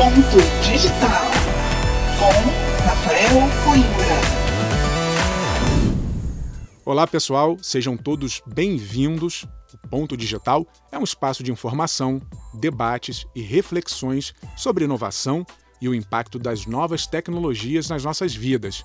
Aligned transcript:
Ponto 0.00 0.38
Digital 0.62 1.26
com 2.18 2.84
Rafael 2.88 3.34
Coimbra. 3.62 4.16
Olá 6.86 7.06
pessoal, 7.06 7.58
sejam 7.60 7.98
todos 7.98 8.40
bem-vindos. 8.46 9.46
O 9.74 9.88
Ponto 9.90 10.16
Digital 10.16 10.66
é 10.90 10.98
um 10.98 11.04
espaço 11.04 11.42
de 11.42 11.52
informação, 11.52 12.18
debates 12.54 13.26
e 13.36 13.42
reflexões 13.42 14.32
sobre 14.56 14.84
inovação 14.84 15.44
e 15.82 15.86
o 15.86 15.94
impacto 15.94 16.38
das 16.38 16.64
novas 16.64 17.06
tecnologias 17.06 17.90
nas 17.90 18.02
nossas 18.02 18.34
vidas. 18.34 18.82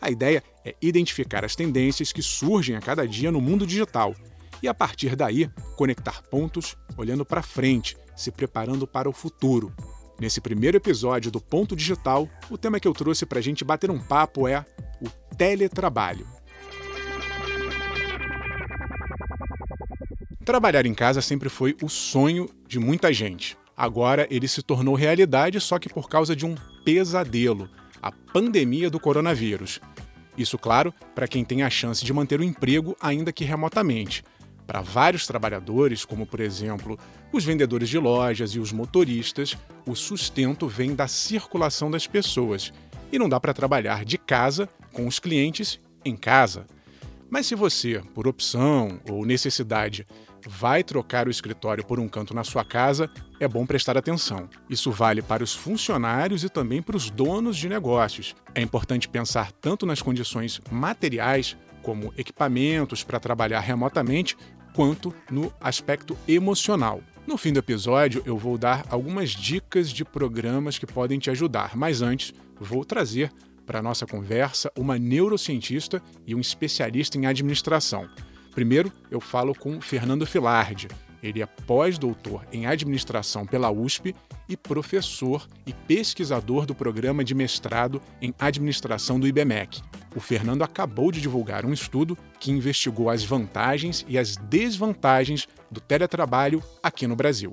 A 0.00 0.12
ideia 0.12 0.44
é 0.64 0.76
identificar 0.80 1.44
as 1.44 1.56
tendências 1.56 2.12
que 2.12 2.22
surgem 2.22 2.76
a 2.76 2.80
cada 2.80 3.04
dia 3.04 3.32
no 3.32 3.40
mundo 3.40 3.66
digital 3.66 4.14
e, 4.62 4.68
a 4.68 4.74
partir 4.74 5.16
daí, 5.16 5.50
conectar 5.76 6.22
pontos 6.30 6.76
olhando 6.96 7.24
para 7.24 7.42
frente, 7.42 7.96
se 8.14 8.30
preparando 8.30 8.86
para 8.86 9.10
o 9.10 9.12
futuro. 9.12 9.74
Nesse 10.20 10.40
primeiro 10.40 10.76
episódio 10.76 11.30
do 11.30 11.40
Ponto 11.40 11.74
Digital, 11.74 12.28
o 12.50 12.56
tema 12.56 12.78
que 12.78 12.86
eu 12.86 12.92
trouxe 12.92 13.26
para 13.26 13.38
a 13.38 13.42
gente 13.42 13.64
bater 13.64 13.90
um 13.90 13.98
papo 13.98 14.46
é 14.46 14.64
o 15.00 15.08
teletrabalho. 15.36 16.26
Trabalhar 20.44 20.86
em 20.86 20.94
casa 20.94 21.20
sempre 21.22 21.48
foi 21.48 21.76
o 21.82 21.88
sonho 21.88 22.48
de 22.66 22.78
muita 22.78 23.12
gente. 23.12 23.56
Agora 23.76 24.26
ele 24.30 24.46
se 24.46 24.62
tornou 24.62 24.94
realidade 24.94 25.60
só 25.60 25.78
que 25.78 25.88
por 25.88 26.08
causa 26.08 26.36
de 26.36 26.44
um 26.44 26.54
pesadelo 26.84 27.68
a 28.02 28.10
pandemia 28.10 28.90
do 28.90 28.98
coronavírus. 28.98 29.80
Isso, 30.36 30.58
claro, 30.58 30.92
para 31.14 31.28
quem 31.28 31.44
tem 31.44 31.62
a 31.62 31.70
chance 31.70 32.04
de 32.04 32.12
manter 32.12 32.40
o 32.40 32.44
emprego, 32.44 32.96
ainda 33.00 33.32
que 33.32 33.44
remotamente. 33.44 34.24
Para 34.72 34.80
vários 34.80 35.26
trabalhadores, 35.26 36.02
como 36.02 36.24
por 36.24 36.40
exemplo 36.40 36.98
os 37.30 37.44
vendedores 37.44 37.90
de 37.90 37.98
lojas 37.98 38.52
e 38.52 38.58
os 38.58 38.72
motoristas, 38.72 39.54
o 39.86 39.94
sustento 39.94 40.66
vem 40.66 40.94
da 40.94 41.06
circulação 41.06 41.90
das 41.90 42.06
pessoas 42.06 42.72
e 43.12 43.18
não 43.18 43.28
dá 43.28 43.38
para 43.38 43.52
trabalhar 43.52 44.02
de 44.02 44.16
casa 44.16 44.66
com 44.90 45.06
os 45.06 45.18
clientes 45.18 45.78
em 46.02 46.16
casa. 46.16 46.64
Mas 47.28 47.46
se 47.46 47.54
você, 47.54 48.00
por 48.14 48.26
opção 48.26 48.98
ou 49.10 49.26
necessidade, 49.26 50.06
vai 50.48 50.82
trocar 50.82 51.28
o 51.28 51.30
escritório 51.30 51.84
por 51.84 52.00
um 52.00 52.08
canto 52.08 52.32
na 52.32 52.42
sua 52.42 52.64
casa, 52.64 53.10
é 53.38 53.46
bom 53.46 53.66
prestar 53.66 53.98
atenção. 53.98 54.48
Isso 54.70 54.90
vale 54.90 55.20
para 55.20 55.44
os 55.44 55.54
funcionários 55.54 56.44
e 56.44 56.48
também 56.48 56.80
para 56.80 56.96
os 56.96 57.10
donos 57.10 57.58
de 57.58 57.68
negócios. 57.68 58.34
É 58.54 58.62
importante 58.62 59.06
pensar 59.06 59.52
tanto 59.52 59.84
nas 59.84 60.00
condições 60.00 60.62
materiais, 60.70 61.58
como 61.82 62.14
equipamentos 62.16 63.02
para 63.02 63.20
trabalhar 63.20 63.60
remotamente, 63.60 64.36
quanto 64.74 65.14
no 65.30 65.52
aspecto 65.60 66.16
emocional. 66.26 67.00
No 67.26 67.36
fim 67.36 67.52
do 67.52 67.60
episódio, 67.60 68.22
eu 68.26 68.36
vou 68.36 68.58
dar 68.58 68.84
algumas 68.90 69.30
dicas 69.30 69.90
de 69.90 70.04
programas 70.04 70.78
que 70.78 70.86
podem 70.86 71.18
te 71.18 71.30
ajudar, 71.30 71.76
mas 71.76 72.02
antes, 72.02 72.34
vou 72.58 72.84
trazer 72.84 73.32
para 73.64 73.78
a 73.78 73.82
nossa 73.82 74.06
conversa 74.06 74.72
uma 74.76 74.98
neurocientista 74.98 76.02
e 76.26 76.34
um 76.34 76.40
especialista 76.40 77.16
em 77.16 77.26
administração. 77.26 78.08
Primeiro, 78.54 78.92
eu 79.10 79.20
falo 79.20 79.54
com 79.54 79.80
Fernando 79.80 80.26
Filardi. 80.26 80.88
Ele 81.22 81.40
é 81.40 81.46
pós-doutor 81.46 82.44
em 82.52 82.66
administração 82.66 83.46
pela 83.46 83.70
USP 83.70 84.14
e 84.52 84.56
professor 84.56 85.48
e 85.66 85.72
pesquisador 85.72 86.66
do 86.66 86.74
programa 86.74 87.24
de 87.24 87.34
mestrado 87.34 88.00
em 88.20 88.34
administração 88.38 89.18
do 89.18 89.26
IBMEC. 89.26 89.80
O 90.14 90.20
Fernando 90.20 90.62
acabou 90.62 91.10
de 91.10 91.20
divulgar 91.20 91.64
um 91.64 91.72
estudo 91.72 92.16
que 92.38 92.50
investigou 92.50 93.08
as 93.08 93.24
vantagens 93.24 94.04
e 94.06 94.18
as 94.18 94.36
desvantagens 94.36 95.48
do 95.70 95.80
teletrabalho 95.80 96.62
aqui 96.82 97.06
no 97.06 97.16
Brasil. 97.16 97.52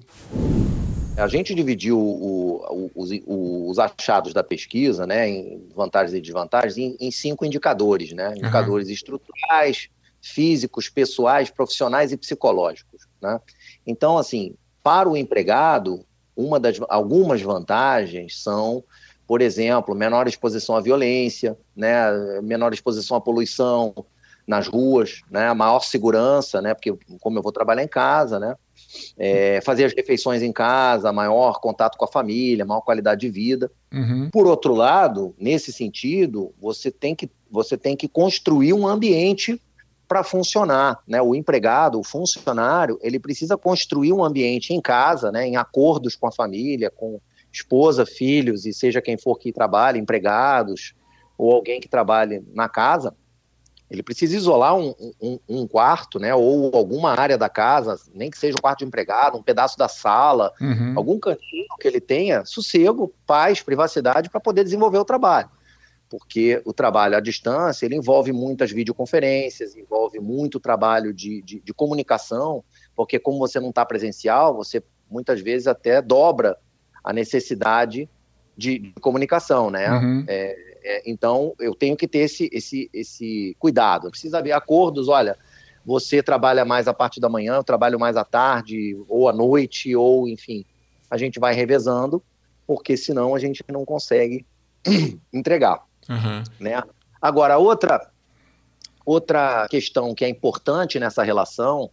A 1.17 1.27
gente 1.27 1.53
dividiu 1.55 1.97
o, 1.97 2.63
o, 2.69 2.91
os, 2.95 3.09
os, 3.25 3.79
achados 3.79 4.33
da 4.33 4.43
pesquisa, 4.43 5.05
né, 5.05 5.29
em 5.29 5.67
vantagens 5.75 6.13
e 6.13 6.21
desvantagens, 6.21 6.77
em, 6.77 6.97
em 6.99 7.11
cinco 7.11 7.45
indicadores, 7.45 8.13
né? 8.13 8.33
Indicadores 8.37 8.87
uhum. 8.87 8.93
estruturais, 8.93 9.89
físicos, 10.21 10.89
pessoais, 10.89 11.49
profissionais 11.49 12.11
e 12.13 12.17
psicológicos. 12.17 13.07
Né? 13.21 13.39
Então, 13.85 14.17
assim, 14.17 14.55
para 14.83 15.09
o 15.09 15.17
empregado, 15.17 16.05
uma 16.39 16.59
das, 16.59 16.79
algumas 16.87 17.41
vantagens 17.41 18.41
são, 18.41 18.83
por 19.27 19.41
exemplo, 19.41 19.93
menor 19.93 20.27
exposição 20.27 20.75
à 20.75 20.81
violência, 20.81 21.57
né, 21.75 22.39
menor 22.41 22.73
exposição 22.73 23.17
à 23.17 23.21
poluição 23.21 23.93
nas 24.47 24.67
ruas, 24.67 25.21
né, 25.29 25.53
maior 25.53 25.81
segurança, 25.81 26.61
né, 26.61 26.73
porque 26.73 26.95
como 27.19 27.37
eu 27.37 27.43
vou 27.43 27.51
trabalhar 27.51 27.83
em 27.83 27.87
casa, 27.87 28.39
né, 28.39 28.55
é, 29.17 29.59
fazer 29.61 29.83
as 29.83 29.93
refeições 29.93 30.41
em 30.41 30.51
casa, 30.51 31.11
maior 31.11 31.59
contato 31.59 31.97
com 31.97 32.05
a 32.05 32.07
família, 32.07 32.65
maior 32.65 32.81
qualidade 32.81 33.21
de 33.21 33.29
vida. 33.29 33.71
Uhum. 33.93 34.29
Por 34.31 34.47
outro 34.47 34.73
lado, 34.73 35.35
nesse 35.37 35.71
sentido, 35.71 36.51
você 36.59 36.89
tem 36.89 37.13
que, 37.13 37.29
você 37.51 37.77
tem 37.77 37.95
que 37.95 38.07
construir 38.07 38.73
um 38.73 38.87
ambiente 38.87 39.61
para 40.09 40.23
funcionar, 40.23 40.97
né? 41.07 41.21
O 41.21 41.35
empregado, 41.35 41.99
o 41.99 42.03
funcionário, 42.03 42.97
ele 42.99 43.19
precisa 43.19 43.55
construir 43.55 44.11
um 44.11 44.25
ambiente 44.25 44.73
em 44.73 44.81
casa, 44.81 45.31
né? 45.31 45.47
Em 45.47 45.55
acordos 45.55 46.15
com 46.15 46.25
a 46.25 46.31
família, 46.31 46.89
com 46.89 47.21
esposa, 47.53 48.07
filhos 48.07 48.65
e 48.65 48.73
seja 48.73 49.01
quem 49.01 49.17
for 49.17 49.37
que 49.37 49.53
trabalhe, 49.53 49.99
empregados 49.99 50.95
ou 51.37 51.53
alguém 51.53 51.79
que 51.79 51.87
trabalhe 51.87 52.43
na 52.53 52.67
casa, 52.67 53.15
ele 53.89 54.03
precisa 54.03 54.35
isolar 54.35 54.75
um, 54.75 54.93
um, 55.21 55.39
um, 55.47 55.67
quarto, 55.67 56.19
né, 56.19 56.35
ou 56.35 56.75
alguma 56.75 57.19
área 57.19 57.37
da 57.37 57.49
casa, 57.49 57.97
nem 58.13 58.29
que 58.29 58.37
seja 58.37 58.55
um 58.55 58.61
quarto 58.61 58.79
de 58.79 58.85
empregado, 58.85 59.37
um 59.37 59.41
pedaço 59.41 59.77
da 59.77 59.87
sala, 59.87 60.53
uhum. 60.61 60.93
algum 60.95 61.19
cantinho 61.19 61.65
que 61.79 61.87
ele 61.87 61.99
tenha 61.99 62.45
sossego, 62.45 63.11
paz, 63.25 63.61
privacidade 63.61 64.29
para 64.29 64.39
poder 64.39 64.63
desenvolver 64.63 64.99
o 64.99 65.05
trabalho 65.05 65.49
porque 66.09 66.61
o 66.65 66.73
trabalho 66.73 67.15
à 67.15 67.19
distância 67.19 67.85
ele 67.85 67.95
envolve 67.95 68.31
muitas 68.31 68.71
videoconferências, 68.71 69.75
envolve 69.75 70.19
muito 70.19 70.59
trabalho 70.59 71.13
de, 71.13 71.41
de, 71.43 71.59
de 71.59 71.73
comunicação, 71.73 72.63
porque 72.95 73.19
como 73.19 73.37
você 73.37 73.59
não 73.59 73.69
está 73.69 73.85
presencial, 73.85 74.55
você 74.55 74.83
muitas 75.09 75.39
vezes 75.39 75.67
até 75.67 76.01
dobra 76.01 76.57
a 77.03 77.13
necessidade 77.13 78.09
de, 78.57 78.79
de 78.79 78.93
comunicação, 78.99 79.69
né? 79.69 79.89
Uhum. 79.91 80.25
É, 80.27 80.69
é, 80.83 81.09
então 81.09 81.53
eu 81.59 81.75
tenho 81.75 81.95
que 81.95 82.07
ter 82.07 82.19
esse, 82.19 82.49
esse, 82.51 82.89
esse 82.91 83.55
cuidado. 83.59 84.09
Precisa 84.09 84.39
haver 84.39 84.51
acordos, 84.51 85.07
olha, 85.07 85.37
você 85.85 86.21
trabalha 86.21 86.65
mais 86.65 86.87
a 86.87 86.93
parte 86.93 87.19
da 87.19 87.29
manhã, 87.29 87.55
eu 87.55 87.63
trabalho 87.63 87.99
mais 87.99 88.17
à 88.17 88.25
tarde, 88.25 88.97
ou 89.07 89.29
à 89.29 89.33
noite, 89.33 89.95
ou 89.95 90.27
enfim, 90.27 90.65
a 91.09 91.17
gente 91.17 91.39
vai 91.39 91.53
revezando, 91.53 92.21
porque 92.67 92.97
senão 92.97 93.33
a 93.35 93.39
gente 93.39 93.63
não 93.69 93.85
consegue 93.85 94.45
entregar. 95.33 95.88
Uhum. 96.09 96.43
Né? 96.59 96.81
Agora, 97.21 97.57
outra, 97.57 98.09
outra 99.05 99.67
questão 99.69 100.15
que 100.15 100.25
é 100.25 100.29
importante 100.29 100.99
nessa 100.99 101.23
relação 101.23 101.89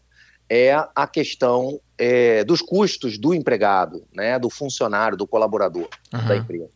é 0.49 0.72
a 0.94 1.06
questão 1.06 1.81
é, 1.99 2.44
dos 2.44 2.62
custos 2.62 3.19
do 3.19 3.34
empregado, 3.34 4.05
né, 4.15 4.38
do 4.38 4.49
funcionário, 4.49 5.16
do 5.16 5.26
colaborador 5.26 5.88
uhum. 6.12 6.26
da 6.26 6.37
empresa. 6.37 6.71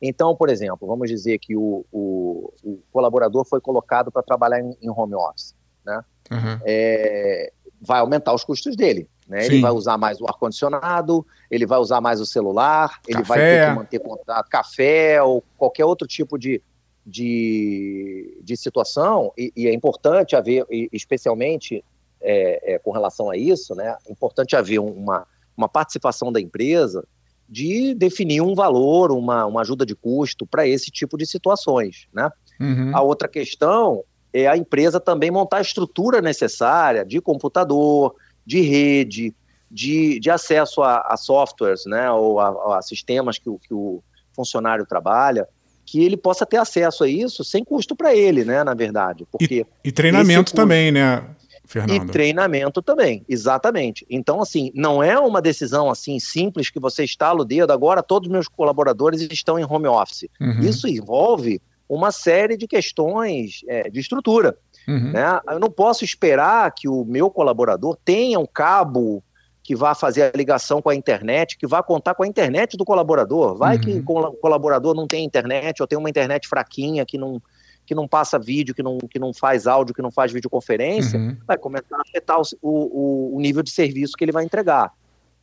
Então, 0.00 0.34
por 0.36 0.48
exemplo, 0.48 0.86
vamos 0.86 1.08
dizer 1.08 1.38
que 1.38 1.56
o, 1.56 1.84
o, 1.90 2.52
o 2.62 2.80
colaborador 2.92 3.44
foi 3.44 3.60
colocado 3.60 4.12
para 4.12 4.22
trabalhar 4.22 4.60
em, 4.60 4.76
em, 4.80 4.88
home 4.88 5.14
office, 5.14 5.54
né? 5.84 6.04
Uhum. 6.30 6.60
É, 6.64 7.52
vai 7.80 7.98
aumentar 7.98 8.32
os 8.32 8.44
custos 8.44 8.76
dele. 8.76 9.08
Né? 9.26 9.44
Ele 9.44 9.60
vai 9.60 9.72
usar 9.72 9.98
mais 9.98 10.20
o 10.20 10.26
ar-condicionado, 10.26 11.26
ele 11.50 11.66
vai 11.66 11.78
usar 11.78 12.00
mais 12.00 12.20
o 12.20 12.26
celular, 12.26 12.88
café. 12.88 13.00
ele 13.08 13.22
vai 13.22 13.38
ter 13.38 13.68
que 13.68 13.74
manter 13.74 13.98
contato, 13.98 14.48
café 14.48 15.22
ou 15.22 15.44
qualquer 15.56 15.84
outro 15.84 16.06
tipo 16.06 16.38
de, 16.38 16.62
de, 17.08 18.38
de 18.42 18.54
situação, 18.54 19.32
e, 19.36 19.50
e 19.56 19.66
é 19.66 19.72
importante 19.72 20.36
haver, 20.36 20.66
especialmente 20.92 21.82
é, 22.20 22.74
é, 22.74 22.78
com 22.78 22.90
relação 22.90 23.30
a 23.30 23.36
isso, 23.36 23.74
né, 23.74 23.96
é 24.06 24.12
importante 24.12 24.54
haver 24.54 24.78
uma, 24.78 25.26
uma 25.56 25.68
participação 25.68 26.30
da 26.30 26.38
empresa 26.38 27.02
de 27.48 27.94
definir 27.94 28.42
um 28.42 28.54
valor, 28.54 29.10
uma, 29.10 29.46
uma 29.46 29.62
ajuda 29.62 29.86
de 29.86 29.94
custo 29.94 30.46
para 30.46 30.66
esse 30.68 30.90
tipo 30.90 31.16
de 31.16 31.24
situações. 31.24 32.06
Né? 32.12 32.28
Uhum. 32.60 32.94
A 32.94 33.00
outra 33.00 33.26
questão 33.26 34.04
é 34.30 34.46
a 34.46 34.54
empresa 34.54 35.00
também 35.00 35.30
montar 35.30 35.56
a 35.56 35.62
estrutura 35.62 36.20
necessária 36.20 37.06
de 37.06 37.22
computador, 37.22 38.14
de 38.44 38.60
rede, 38.60 39.34
de, 39.70 40.20
de 40.20 40.30
acesso 40.30 40.82
a, 40.82 41.00
a 41.08 41.16
softwares, 41.16 41.86
né, 41.86 42.10
ou 42.10 42.38
a, 42.38 42.76
a 42.76 42.82
sistemas 42.82 43.38
que 43.38 43.48
o, 43.48 43.58
que 43.58 43.72
o 43.72 44.02
funcionário 44.34 44.84
trabalha, 44.84 45.48
que 45.90 46.04
ele 46.04 46.18
possa 46.18 46.44
ter 46.44 46.58
acesso 46.58 47.02
a 47.02 47.08
isso 47.08 47.42
sem 47.42 47.64
custo 47.64 47.96
para 47.96 48.14
ele, 48.14 48.44
né, 48.44 48.62
na 48.62 48.74
verdade. 48.74 49.26
Porque 49.32 49.66
e, 49.82 49.88
e 49.88 49.90
treinamento 49.90 50.52
também, 50.54 50.92
né, 50.92 51.24
Fernando? 51.64 52.04
E 52.04 52.12
treinamento 52.12 52.82
também, 52.82 53.24
exatamente. 53.26 54.06
Então, 54.10 54.42
assim, 54.42 54.70
não 54.74 55.02
é 55.02 55.18
uma 55.18 55.40
decisão 55.40 55.90
assim 55.90 56.18
simples 56.20 56.68
que 56.68 56.78
você 56.78 57.04
estala 57.04 57.40
o 57.40 57.44
dedo, 57.44 57.72
agora 57.72 58.02
todos 58.02 58.28
os 58.28 58.32
meus 58.32 58.48
colaboradores 58.48 59.22
estão 59.30 59.58
em 59.58 59.64
home 59.64 59.86
office. 59.86 60.28
Uhum. 60.38 60.60
Isso 60.60 60.86
envolve 60.86 61.58
uma 61.88 62.12
série 62.12 62.58
de 62.58 62.66
questões 62.66 63.62
é, 63.66 63.88
de 63.88 63.98
estrutura. 63.98 64.58
Uhum. 64.86 65.12
Né? 65.12 65.40
Eu 65.48 65.58
não 65.58 65.70
posso 65.70 66.04
esperar 66.04 66.70
que 66.74 66.86
o 66.86 67.02
meu 67.02 67.30
colaborador 67.30 67.96
tenha 68.04 68.38
um 68.38 68.46
cabo 68.46 69.24
que 69.68 69.76
vá 69.76 69.94
fazer 69.94 70.22
a 70.22 70.32
ligação 70.34 70.80
com 70.80 70.88
a 70.88 70.94
internet, 70.94 71.58
que 71.58 71.66
vá 71.66 71.82
contar 71.82 72.14
com 72.14 72.22
a 72.22 72.26
internet 72.26 72.74
do 72.74 72.86
colaborador. 72.86 73.54
Vai 73.54 73.76
uhum. 73.76 73.82
que 73.82 74.02
o 74.06 74.32
colaborador 74.40 74.94
não 74.94 75.06
tem 75.06 75.22
internet 75.22 75.82
ou 75.82 75.86
tem 75.86 75.98
uma 75.98 76.08
internet 76.08 76.48
fraquinha 76.48 77.04
que 77.04 77.18
não, 77.18 77.38
que 77.84 77.94
não 77.94 78.08
passa 78.08 78.38
vídeo, 78.38 78.74
que 78.74 78.82
não, 78.82 78.96
que 78.96 79.18
não 79.18 79.34
faz 79.34 79.66
áudio, 79.66 79.94
que 79.94 80.00
não 80.00 80.10
faz 80.10 80.32
videoconferência, 80.32 81.18
uhum. 81.18 81.36
vai 81.46 81.58
começar 81.58 81.98
a 81.98 82.00
afetar 82.00 82.40
o, 82.40 82.46
o, 82.62 83.36
o 83.36 83.40
nível 83.42 83.62
de 83.62 83.70
serviço 83.70 84.14
que 84.16 84.24
ele 84.24 84.32
vai 84.32 84.42
entregar. 84.42 84.90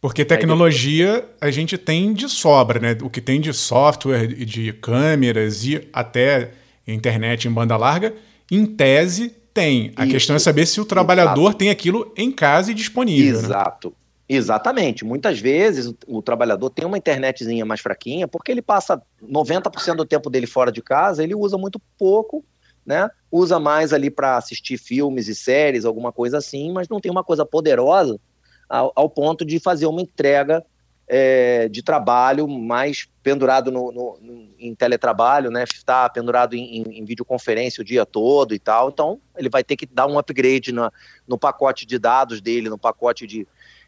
Porque 0.02 0.26
tecnologia 0.26 1.24
a 1.40 1.52
gente 1.52 1.78
tem 1.78 2.12
de 2.12 2.28
sobra, 2.28 2.80
né? 2.80 2.98
O 3.04 3.12
que 3.12 3.22
tem 3.22 3.40
de 3.40 3.54
software, 3.54 4.26
de 4.26 4.74
câmeras 4.74 5.64
e 5.64 5.88
até 5.94 6.50
internet 6.88 7.48
em 7.48 7.52
banda 7.52 7.78
larga, 7.78 8.12
em 8.52 8.66
tese 8.66 9.36
tem. 9.54 9.94
A 9.96 10.04
Isso. 10.04 10.14
questão 10.14 10.36
é 10.36 10.40
saber 10.40 10.66
se 10.66 10.82
o 10.82 10.86
trabalhador 10.86 11.44
Exato. 11.44 11.58
tem 11.60 11.70
aquilo 11.70 12.12
em 12.18 12.32
casa 12.32 12.72
e 12.72 12.74
disponível. 12.74 13.40
Né? 13.40 13.46
Exato. 13.46 13.90
Né? 13.90 14.05
Exatamente. 14.28 15.06
Muitas 15.06 15.40
vezes 15.40 15.88
o, 15.88 15.98
o, 16.08 16.22
trabalhador 16.22 16.70
tem 16.70 16.86
uma 16.86 16.98
internetzinha 16.98 17.64
mais 17.66 17.80
fraquinha, 17.80 18.28
porque 18.28 18.52
ele 18.52 18.62
passa 18.62 19.02
90% 19.22 19.96
do 19.96 20.06
tempo 20.06 20.30
dele 20.30 20.48
fora 20.48 20.72
de 20.72 20.82
casa, 20.82 21.24
ele 21.24 21.36
usa 21.36 21.58
muito 21.58 21.80
pouco, 21.98 22.44
né? 22.84 23.10
Usa 23.32 23.60
mais 23.60 23.94
ali 23.94 24.10
para 24.10 24.38
assistir 24.38 24.78
filmes 24.78 25.28
e 25.28 25.36
séries, 25.36 25.86
alguma 25.86 26.12
coisa 26.12 26.40
assim, 26.40 26.72
mas 26.72 26.90
não 26.90 27.00
tem 27.00 27.12
uma 27.12 27.24
coisa 27.24 27.46
poderosa 27.46 28.20
ao, 28.68 28.92
ao 28.96 29.10
ponto 29.10 29.46
de 29.46 29.60
fazer 29.60 29.86
uma 29.86 30.02
entrega 30.02 30.66
é, 31.08 31.68
de 31.70 31.84
trabalho 31.84 32.48
mais 32.48 33.08
pendurado 33.22 33.72
no, 33.72 33.92
no, 33.92 34.18
no, 34.20 34.50
em 34.58 34.74
teletrabalho, 34.74 35.52
né? 35.52 35.64
Está 35.64 36.10
pendurado 36.10 36.56
em, 36.56 36.78
em, 36.78 37.00
em, 37.00 37.06
videoconferência 37.06 37.82
o 37.82 37.86
dia 37.86 38.06
todo 38.06 38.56
e 38.56 38.60
tal. 38.60 38.90
Então, 38.90 39.20
ele 39.38 39.50
vai 39.50 39.64
ter 39.64 39.76
que 39.76 39.86
dar 39.86 40.08
um 40.08 40.18
upgrade 40.18 40.72
na, 40.72 40.92
no 41.28 41.38
pacote 41.38 41.86
de 41.86 42.00
dados 42.00 42.42
dele, 42.42 42.70
no 42.70 42.78
pacote 42.78 43.28
de, 43.28 43.48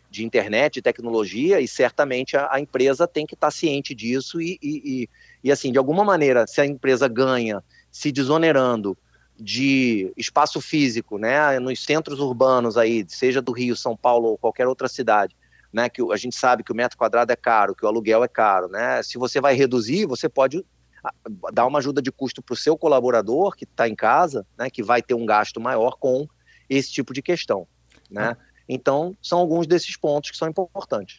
de 0.10 0.26
internet, 0.26 0.76
de 0.76 0.82
tecnologia, 0.82 1.60
e 1.60 1.68
certamente 1.68 2.38
a, 2.38 2.50
a 2.52 2.60
empresa 2.60 3.08
tem 3.08 3.26
que 3.26 3.34
estar 3.34 3.52
ciente 3.52 3.94
disso 3.94 4.42
e, 4.42 4.58
e, 4.62 5.04
e, 5.04 5.10
e, 5.44 5.52
assim, 5.52 5.72
de 5.72 5.78
alguma 5.78 6.04
maneira, 6.04 6.48
se 6.48 6.62
a 6.62 6.66
empresa 6.66 7.08
ganha 7.08 7.64
se 7.92 8.12
desonerando 8.12 8.98
de 9.40 10.12
espaço 10.18 10.60
físico, 10.60 11.18
né, 11.18 11.60
nos 11.60 11.84
centros 11.84 12.20
urbanos 12.20 12.78
aí, 12.78 13.06
seja 13.08 13.42
do 13.42 13.52
Rio, 13.52 13.76
São 13.76 13.96
Paulo 13.96 14.30
ou 14.30 14.38
qualquer 14.38 14.68
outra 14.68 14.88
cidade, 14.88 15.36
né, 15.72 15.90
que 15.90 16.02
a 16.12 16.18
gente 16.18 16.36
sabe 16.36 16.64
que 16.64 16.72
o 16.72 16.76
metro 16.76 16.98
quadrado 16.98 17.32
é 17.32 17.36
caro, 17.36 17.76
que 17.76 17.86
o 17.86 17.88
aluguel 17.88 18.24
é 18.24 18.28
caro, 18.28 18.68
né, 18.68 19.04
se 19.04 19.18
você 19.18 19.40
vai 19.40 19.54
reduzir, 19.54 20.08
você 20.08 20.28
pode 20.28 20.66
ah, 21.04 21.14
dar 21.54 21.68
uma 21.68 21.78
ajuda 21.78 22.02
de 22.02 22.12
custo 22.12 22.42
para 22.42 22.54
o 22.54 22.58
seu 22.58 22.76
colaborador 22.76 23.56
que 23.56 23.66
está 23.66 23.88
em 23.88 23.96
casa, 23.96 24.46
né, 24.58 24.70
que 24.70 24.82
vai 24.82 25.04
ter 25.04 25.14
um 25.14 25.26
gasto 25.26 25.60
maior 25.60 25.98
com 26.00 26.28
esse 26.68 26.92
tipo 26.92 27.14
de 27.14 27.22
questão, 27.22 27.68
né. 28.10 28.36
Então, 28.68 29.16
são 29.22 29.40
alguns 29.40 29.66
desses 29.66 29.96
pontos 29.96 30.32
que 30.32 30.38
são 30.38 30.48
importantes. 30.48 31.18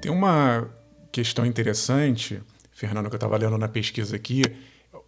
Tem 0.00 0.12
uma 0.12 0.68
questão 1.10 1.46
interessante, 1.46 2.42
Fernando, 2.72 3.08
que 3.08 3.14
eu 3.14 3.16
estava 3.16 3.36
lendo 3.36 3.56
na 3.56 3.68
pesquisa 3.68 4.16
aqui. 4.16 4.42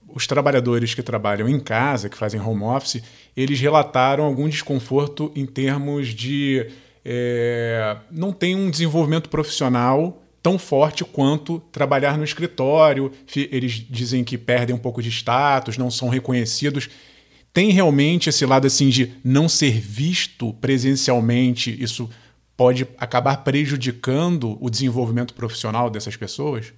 Os 0.08 0.26
trabalhadores 0.26 0.94
que 0.94 1.02
trabalham 1.02 1.48
em 1.48 1.60
casa, 1.60 2.08
que 2.08 2.16
fazem 2.16 2.40
home 2.40 2.62
office, 2.62 3.02
eles 3.36 3.60
relataram 3.60 4.24
algum 4.24 4.48
desconforto 4.48 5.30
em 5.34 5.44
termos 5.44 6.08
de 6.08 6.70
é, 7.04 7.96
não 8.10 8.32
tem 8.32 8.56
um 8.56 8.70
desenvolvimento 8.70 9.28
profissional 9.28 10.22
tão 10.42 10.58
forte 10.58 11.04
quanto 11.04 11.60
trabalhar 11.70 12.16
no 12.16 12.24
escritório. 12.24 13.12
Eles 13.34 13.72
dizem 13.72 14.24
que 14.24 14.38
perdem 14.38 14.74
um 14.74 14.78
pouco 14.78 15.02
de 15.02 15.08
status, 15.08 15.76
não 15.76 15.90
são 15.90 16.08
reconhecidos 16.08 16.88
tem 17.56 17.70
realmente 17.70 18.28
esse 18.28 18.44
lado 18.44 18.66
assim 18.66 18.90
de 18.90 19.14
não 19.24 19.48
ser 19.48 19.80
visto 19.80 20.52
presencialmente, 20.60 21.74
isso 21.82 22.06
pode 22.54 22.86
acabar 22.98 23.38
prejudicando 23.38 24.58
o 24.60 24.68
desenvolvimento 24.68 25.32
profissional 25.32 25.88
dessas 25.88 26.14
pessoas? 26.16 26.74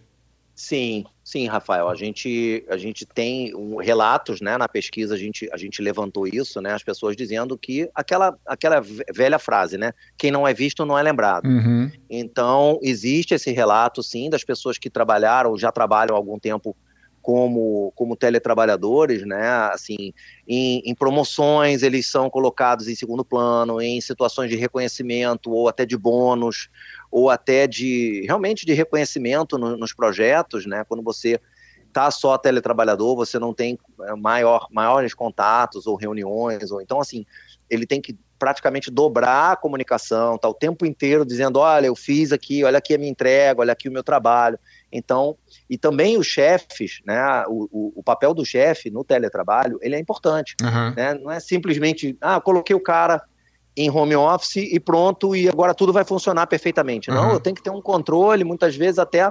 Sim, 0.55 1.05
sim, 1.25 1.49
Rafael. 1.49 1.89
A 1.89 1.97
gente, 1.97 2.65
a 2.69 2.77
gente 2.77 3.05
tem 3.05 3.53
um, 3.57 3.79
relatos, 3.79 4.41
né, 4.41 4.57
na 4.57 4.69
pesquisa 4.69 5.17
a 5.17 5.19
gente, 5.19 5.49
a 5.53 5.57
gente 5.57 5.83
levantou 5.83 6.29
isso, 6.29 6.61
né, 6.61 6.73
as 6.73 6.85
pessoas 6.85 7.17
dizendo 7.17 7.59
que 7.59 7.91
aquela, 7.93 8.39
aquela 8.47 8.81
velha 9.13 9.41
frase, 9.41 9.77
né, 9.77 9.93
quem 10.17 10.31
não 10.31 10.47
é 10.47 10.55
visto 10.55 10.87
não 10.87 10.97
é 10.97 11.03
lembrado. 11.03 11.45
Uhum. 11.45 11.91
Então 12.09 12.79
existe 12.85 13.35
esse 13.35 13.51
relato, 13.51 14.01
sim, 14.01 14.31
das 14.31 14.45
pessoas 14.45 14.79
que 14.79 14.89
trabalharam, 14.89 15.59
já 15.59 15.73
trabalham 15.73 16.15
há 16.15 16.19
algum 16.19 16.39
tempo 16.39 16.77
como, 17.23 17.93
como 17.95 18.17
teletrabalhadores, 18.17 19.27
né? 19.27 19.49
Assim, 19.73 20.13
em, 20.47 20.83
em, 20.85 20.95
promoções 20.95 21.83
eles 21.83 22.07
são 22.07 22.31
colocados 22.31 22.89
em 22.89 22.95
segundo 22.95 23.25
plano, 23.25 23.81
em 23.81 24.01
situações 24.01 24.51
de 24.51 24.57
reconhecimento 24.57 25.51
ou 25.51 25.69
até 25.69 25.85
de 25.85 25.97
bônus, 25.97 26.69
ou 27.11 27.31
até 27.31 27.67
de 27.67 28.25
realmente 28.27 28.65
de 28.65 28.73
reconhecimento 28.73 29.59
no, 29.59 29.77
nos 29.77 29.93
projetos, 29.93 30.67
né? 30.67 30.85
Quando 30.85 31.03
você 31.03 31.41
tá 31.93 32.11
só 32.11 32.37
teletrabalhador, 32.39 33.17
você 33.17 33.39
não 33.39 33.53
tem 33.53 33.79
é, 34.03 34.15
maior, 34.15 34.69
maiores 34.71 35.15
contatos 35.15 35.87
ou 35.87 35.97
reuniões, 35.97 36.71
ou 36.71 36.81
então 36.81 37.01
assim, 37.01 37.25
ele 37.69 37.87
tem 37.87 38.01
que 38.01 38.17
praticamente 38.39 38.91
dobrar 38.91 39.53
a 39.53 39.57
comunicação, 39.57 40.39
tá 40.39 40.49
o 40.49 40.55
tempo 40.55 40.87
inteiro 40.87 41.27
dizendo, 41.27 41.59
olha, 41.59 41.87
eu 41.87 41.97
fiz 41.97 42.31
aqui, 42.33 42.63
olha 42.63 42.79
aqui 42.79 42.95
a 42.95 42.99
minha 42.99 43.11
entrega, 43.11 43.61
olha 43.61 43.73
aqui 43.73 43.89
o 43.89 43.93
meu 43.93 44.05
trabalho. 44.05 44.59
Então, 44.91 45.37
e 45.69 45.77
também 45.77 46.17
os 46.17 46.27
chefes, 46.27 47.01
né, 47.05 47.45
o, 47.47 47.69
o, 47.71 47.93
o 47.97 48.03
papel 48.03 48.33
do 48.33 48.45
chefe 48.45 48.91
no 48.91 49.05
teletrabalho, 49.05 49.79
ele 49.83 49.95
é 49.95 49.99
importante. 49.99 50.55
Uhum. 50.63 50.95
Né? 50.95 51.15
Não 51.15 51.31
é 51.31 51.41
simplesmente, 51.41 52.17
ah, 52.21 52.41
coloquei 52.41 52.75
o 52.75 52.81
cara 52.81 53.23
em 53.77 53.91
home 53.91 54.17
office 54.17 54.57
e 54.57 54.81
pronto, 54.81 55.37
e 55.37 55.49
agora 55.49 55.75
tudo 55.75 55.93
vai 55.93 56.05
funcionar 56.05 56.47
perfeitamente. 56.47 57.11
Uhum. 57.11 57.17
Não, 57.17 57.33
eu 57.33 57.41
tenho 57.41 57.55
que 57.55 57.63
ter 57.63 57.71
um 57.71 57.83
controle, 57.83 58.45
muitas 58.45 58.75
vezes 58.75 58.99
até 58.99 59.31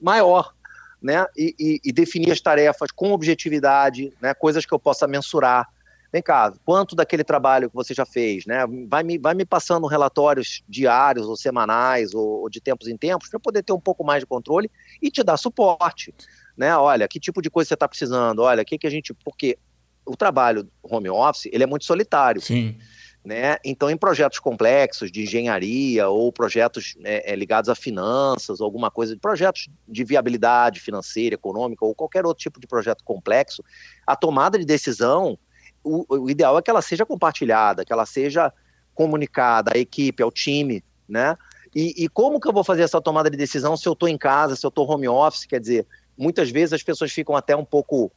maior, 0.00 0.54
né, 1.02 1.26
e, 1.36 1.54
e, 1.58 1.80
e 1.84 1.92
definir 1.92 2.30
as 2.30 2.40
tarefas 2.40 2.90
com 2.92 3.12
objetividade, 3.12 4.12
né, 4.20 4.34
coisas 4.34 4.64
que 4.64 4.72
eu 4.72 4.78
possa 4.78 5.06
mensurar 5.06 5.66
vem 6.12 6.22
cá, 6.22 6.52
quanto 6.64 6.96
daquele 6.96 7.22
trabalho 7.22 7.68
que 7.68 7.74
você 7.74 7.94
já 7.94 8.04
fez, 8.04 8.44
né? 8.46 8.64
Vai 8.88 9.02
me, 9.02 9.18
vai 9.18 9.34
me 9.34 9.44
passando 9.44 9.86
relatórios 9.86 10.62
diários 10.68 11.26
ou 11.26 11.36
semanais 11.36 12.14
ou, 12.14 12.42
ou 12.42 12.50
de 12.50 12.60
tempos 12.60 12.88
em 12.88 12.96
tempos 12.96 13.28
para 13.28 13.38
poder 13.38 13.62
ter 13.62 13.72
um 13.72 13.80
pouco 13.80 14.04
mais 14.04 14.20
de 14.20 14.26
controle 14.26 14.70
e 15.00 15.10
te 15.10 15.22
dar 15.22 15.36
suporte, 15.36 16.12
né? 16.56 16.76
Olha, 16.76 17.06
que 17.06 17.20
tipo 17.20 17.40
de 17.40 17.50
coisa 17.50 17.68
você 17.68 17.74
está 17.74 17.88
precisando? 17.88 18.40
Olha, 18.40 18.62
o 18.62 18.66
que, 18.66 18.78
que 18.78 18.86
a 18.86 18.90
gente. 18.90 19.14
Porque 19.14 19.56
o 20.04 20.16
trabalho 20.16 20.68
home 20.82 21.08
office 21.08 21.48
ele 21.52 21.62
é 21.62 21.66
muito 21.66 21.84
solitário. 21.84 22.40
Sim. 22.40 22.76
Né? 23.22 23.58
Então, 23.62 23.90
em 23.90 23.98
projetos 23.98 24.38
complexos 24.38 25.12
de 25.12 25.24
engenharia 25.24 26.08
ou 26.08 26.32
projetos 26.32 26.96
é, 27.04 27.36
ligados 27.36 27.68
a 27.68 27.74
finanças, 27.74 28.62
alguma 28.62 28.90
coisa, 28.90 29.14
projetos 29.20 29.68
de 29.86 30.02
viabilidade 30.04 30.80
financeira, 30.80 31.34
econômica 31.34 31.84
ou 31.84 31.94
qualquer 31.94 32.24
outro 32.24 32.42
tipo 32.42 32.58
de 32.58 32.66
projeto 32.66 33.04
complexo, 33.04 33.62
a 34.06 34.16
tomada 34.16 34.58
de 34.58 34.64
decisão 34.64 35.38
o, 35.82 36.04
o, 36.08 36.30
ideal 36.30 36.58
é 36.58 36.62
que 36.62 36.70
ela 36.70 36.82
seja 36.82 37.06
compartilhada, 37.06 37.84
que 37.84 37.92
ela 37.92 38.06
seja 38.06 38.52
comunicada 38.94 39.72
à 39.74 39.78
equipe, 39.78 40.22
ao 40.22 40.30
time, 40.30 40.84
né? 41.08 41.36
E, 41.74 42.04
e 42.04 42.08
como 42.08 42.40
que 42.40 42.48
eu 42.48 42.52
vou 42.52 42.64
fazer 42.64 42.82
essa 42.82 43.00
tomada 43.00 43.30
de 43.30 43.36
decisão 43.36 43.76
se 43.76 43.88
eu 43.88 43.92
estou 43.92 44.08
em 44.08 44.18
casa, 44.18 44.56
se 44.56 44.66
eu 44.66 44.68
estou 44.68 44.90
home 44.90 45.08
office? 45.08 45.46
Quer 45.46 45.60
dizer, 45.60 45.86
muitas 46.18 46.50
vezes 46.50 46.72
as 46.72 46.82
pessoas 46.82 47.12
ficam 47.12 47.36
até 47.36 47.54
um 47.54 47.64
pouco 47.64 48.10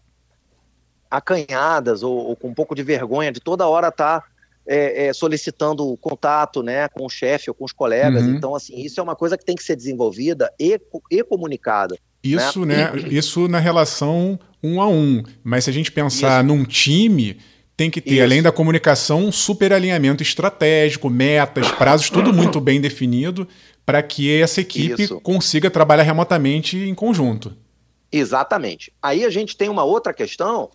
acanhadas 1.10 2.02
ou, 2.02 2.16
ou 2.16 2.36
com 2.36 2.50
um 2.50 2.54
pouco 2.54 2.74
de 2.74 2.82
vergonha 2.82 3.32
de 3.32 3.40
toda 3.40 3.68
hora 3.68 3.90
estar 3.90 4.22
tá, 4.22 4.28
é, 4.66 5.06
é, 5.06 5.14
solicitando 5.14 5.96
contato 5.98 6.64
né, 6.64 6.88
com 6.88 7.06
o 7.06 7.10
chefe 7.10 7.50
ou 7.50 7.54
com 7.54 7.64
os 7.64 7.72
colegas. 7.72 8.24
Uhum. 8.24 8.36
Então, 8.36 8.56
assim, 8.56 8.82
isso 8.82 9.00
é 9.00 9.04
uma 9.04 9.16
coisa 9.16 9.38
que 9.38 9.46
tem 9.46 9.56
que 9.56 9.64
ser 9.64 9.76
desenvolvida 9.76 10.52
e, 10.60 10.80
e 11.12 11.24
comunicada. 11.24 11.96
Isso, 12.24 12.66
né? 12.66 12.92
né? 12.92 13.08
Isso 13.10 13.48
na 13.48 13.60
relação 13.60 14.40
um 14.64 14.82
a 14.82 14.88
um. 14.88 15.22
Mas 15.44 15.66
se 15.66 15.70
a 15.70 15.74
gente 15.74 15.92
pensar 15.92 16.44
isso. 16.44 16.48
num 16.48 16.64
time 16.64 17.38
tem 17.76 17.90
que 17.90 18.00
ter, 18.00 18.16
Isso. 18.16 18.24
além 18.24 18.42
da 18.42 18.52
comunicação, 18.52 19.26
um 19.26 19.32
super 19.32 19.74
alinhamento 19.74 20.22
estratégico, 20.22 21.10
metas, 21.10 21.72
prazos, 21.72 22.10
tudo 22.10 22.32
muito 22.32 22.62
bem 22.62 22.80
definido 22.80 23.48
para 23.86 24.02
que 24.02 24.42
essa 24.42 24.62
equipe 24.62 25.04
Isso. 25.04 25.20
consiga 25.22 25.70
trabalhar 25.70 26.04
remotamente 26.04 26.78
em 26.78 26.94
conjunto. 26.94 27.56
Exatamente. 28.12 28.94
Aí 29.02 29.26
a 29.26 29.30
gente 29.30 29.58
tem 29.58 29.70
uma 29.70 29.84
outra 29.84 30.14
questão, 30.14 30.70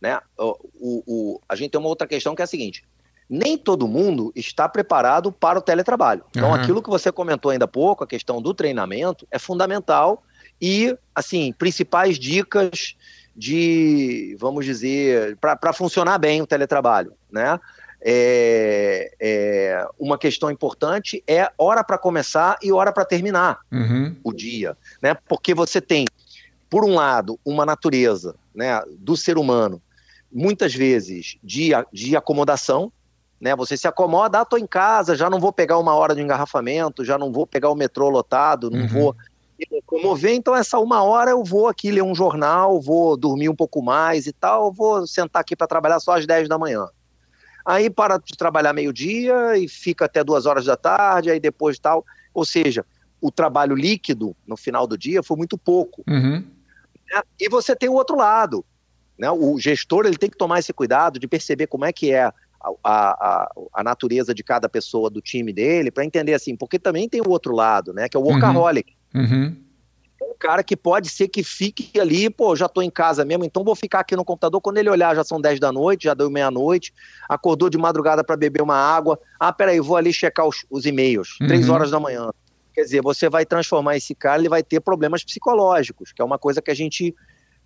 né? 0.00 0.20
O, 0.38 1.02
o, 1.06 1.40
a 1.48 1.56
gente 1.56 1.72
tem 1.72 1.80
uma 1.80 1.88
outra 1.88 2.06
questão 2.06 2.34
que 2.34 2.42
é 2.42 2.44
a 2.44 2.48
seguinte: 2.48 2.84
nem 3.28 3.58
todo 3.58 3.88
mundo 3.88 4.32
está 4.36 4.68
preparado 4.68 5.32
para 5.32 5.58
o 5.58 5.62
teletrabalho. 5.62 6.24
Então, 6.30 6.48
uhum. 6.48 6.54
aquilo 6.54 6.82
que 6.82 6.88
você 6.88 7.10
comentou 7.10 7.50
ainda 7.50 7.64
há 7.64 7.68
pouco, 7.68 8.04
a 8.04 8.06
questão 8.06 8.40
do 8.40 8.54
treinamento, 8.54 9.26
é 9.30 9.38
fundamental 9.38 10.22
e, 10.60 10.96
assim, 11.14 11.52
principais 11.52 12.18
dicas 12.18 12.96
de, 13.36 14.36
vamos 14.38 14.64
dizer, 14.64 15.36
para 15.36 15.72
funcionar 15.72 16.18
bem 16.18 16.40
o 16.40 16.46
teletrabalho, 16.46 17.12
né? 17.30 17.58
É, 18.06 19.10
é, 19.18 19.86
uma 19.98 20.18
questão 20.18 20.50
importante 20.50 21.24
é 21.26 21.50
hora 21.56 21.82
para 21.82 21.96
começar 21.96 22.58
e 22.62 22.70
hora 22.70 22.92
para 22.92 23.04
terminar 23.04 23.60
uhum. 23.72 24.14
o 24.22 24.32
dia, 24.32 24.76
né? 25.00 25.16
Porque 25.26 25.54
você 25.54 25.80
tem, 25.80 26.04
por 26.68 26.84
um 26.84 26.94
lado, 26.94 27.40
uma 27.44 27.64
natureza, 27.64 28.34
né, 28.54 28.78
do 28.98 29.16
ser 29.16 29.38
humano, 29.38 29.80
muitas 30.30 30.74
vezes 30.74 31.38
de, 31.42 31.70
de 31.90 32.14
acomodação, 32.14 32.92
né? 33.40 33.56
Você 33.56 33.76
se 33.76 33.88
acomoda, 33.88 34.40
ah, 34.40 34.44
tô 34.44 34.58
em 34.58 34.66
casa, 34.66 35.16
já 35.16 35.30
não 35.30 35.40
vou 35.40 35.52
pegar 35.52 35.78
uma 35.78 35.94
hora 35.94 36.14
de 36.14 36.20
engarrafamento, 36.20 37.04
já 37.04 37.16
não 37.16 37.32
vou 37.32 37.46
pegar 37.46 37.70
o 37.70 37.74
metrô 37.74 38.10
lotado, 38.10 38.70
não 38.70 38.80
uhum. 38.80 38.88
vou 38.88 39.16
locomover, 39.94 40.34
então 40.34 40.54
essa 40.54 40.78
uma 40.78 41.02
hora 41.02 41.30
eu 41.30 41.44
vou 41.44 41.68
aqui 41.68 41.90
ler 41.90 42.02
um 42.02 42.14
jornal, 42.14 42.80
vou 42.80 43.16
dormir 43.16 43.48
um 43.48 43.54
pouco 43.54 43.82
mais 43.82 44.26
e 44.26 44.32
tal, 44.32 44.72
vou 44.72 45.06
sentar 45.06 45.40
aqui 45.40 45.54
para 45.54 45.66
trabalhar 45.66 46.00
só 46.00 46.16
às 46.16 46.26
10 46.26 46.48
da 46.48 46.58
manhã. 46.58 46.86
Aí 47.64 47.88
para 47.88 48.18
de 48.18 48.36
trabalhar 48.36 48.72
meio-dia 48.72 49.56
e 49.56 49.68
fica 49.68 50.04
até 50.04 50.22
duas 50.22 50.44
horas 50.44 50.66
da 50.66 50.76
tarde, 50.76 51.30
aí 51.30 51.40
depois 51.40 51.78
tal. 51.78 52.04
Ou 52.34 52.44
seja, 52.44 52.84
o 53.20 53.30
trabalho 53.30 53.74
líquido 53.74 54.36
no 54.46 54.56
final 54.56 54.86
do 54.86 54.98
dia 54.98 55.22
foi 55.22 55.36
muito 55.36 55.56
pouco. 55.56 56.04
Uhum. 56.06 56.44
Né? 57.10 57.22
E 57.40 57.48
você 57.48 57.74
tem 57.74 57.88
o 57.88 57.94
outro 57.94 58.16
lado. 58.16 58.64
Né? 59.18 59.30
O 59.30 59.58
gestor 59.58 60.04
ele 60.04 60.18
tem 60.18 60.28
que 60.28 60.36
tomar 60.36 60.58
esse 60.58 60.72
cuidado 60.72 61.18
de 61.18 61.26
perceber 61.26 61.66
como 61.66 61.86
é 61.86 61.92
que 61.92 62.12
é 62.12 62.24
a, 62.24 62.34
a, 62.82 63.52
a 63.72 63.84
natureza 63.84 64.34
de 64.34 64.42
cada 64.42 64.68
pessoa 64.68 65.08
do 65.08 65.20
time 65.20 65.52
dele, 65.52 65.90
para 65.90 66.04
entender 66.04 66.34
assim, 66.34 66.56
porque 66.56 66.78
também 66.78 67.08
tem 67.08 67.20
o 67.20 67.30
outro 67.30 67.54
lado, 67.54 67.92
né? 67.94 68.08
Que 68.08 68.16
é 68.16 68.20
o 68.20 68.24
workaholic. 68.24 68.94
Uhum. 69.14 69.22
Uhum. 69.22 69.56
Um 70.34 70.38
cara 70.38 70.64
que 70.64 70.76
pode 70.76 71.08
ser 71.08 71.28
que 71.28 71.44
fique 71.44 71.98
ali, 71.98 72.28
pô, 72.28 72.56
já 72.56 72.68
tô 72.68 72.82
em 72.82 72.90
casa 72.90 73.24
mesmo, 73.24 73.44
então 73.44 73.62
vou 73.62 73.76
ficar 73.76 74.00
aqui 74.00 74.16
no 74.16 74.24
computador. 74.24 74.60
Quando 74.60 74.78
ele 74.78 74.90
olhar, 74.90 75.14
já 75.14 75.22
são 75.22 75.40
10 75.40 75.60
da 75.60 75.70
noite, 75.70 76.04
já 76.04 76.14
deu 76.14 76.28
meia-noite, 76.28 76.92
acordou 77.28 77.70
de 77.70 77.78
madrugada 77.78 78.24
para 78.24 78.36
beber 78.36 78.62
uma 78.62 78.76
água. 78.76 79.18
Ah, 79.38 79.52
peraí, 79.52 79.78
vou 79.78 79.96
ali 79.96 80.12
checar 80.12 80.46
os, 80.46 80.66
os 80.68 80.84
e-mails, 80.84 81.38
uhum. 81.40 81.46
3 81.46 81.68
horas 81.68 81.90
da 81.92 82.00
manhã. 82.00 82.30
Quer 82.74 82.82
dizer, 82.82 83.02
você 83.02 83.28
vai 83.30 83.46
transformar 83.46 83.96
esse 83.96 84.14
cara, 84.14 84.40
ele 84.40 84.48
vai 84.48 84.62
ter 84.62 84.80
problemas 84.80 85.22
psicológicos, 85.22 86.12
que 86.12 86.20
é 86.20 86.24
uma 86.24 86.38
coisa 86.38 86.60
que 86.60 86.70
a 86.72 86.74
gente 86.74 87.14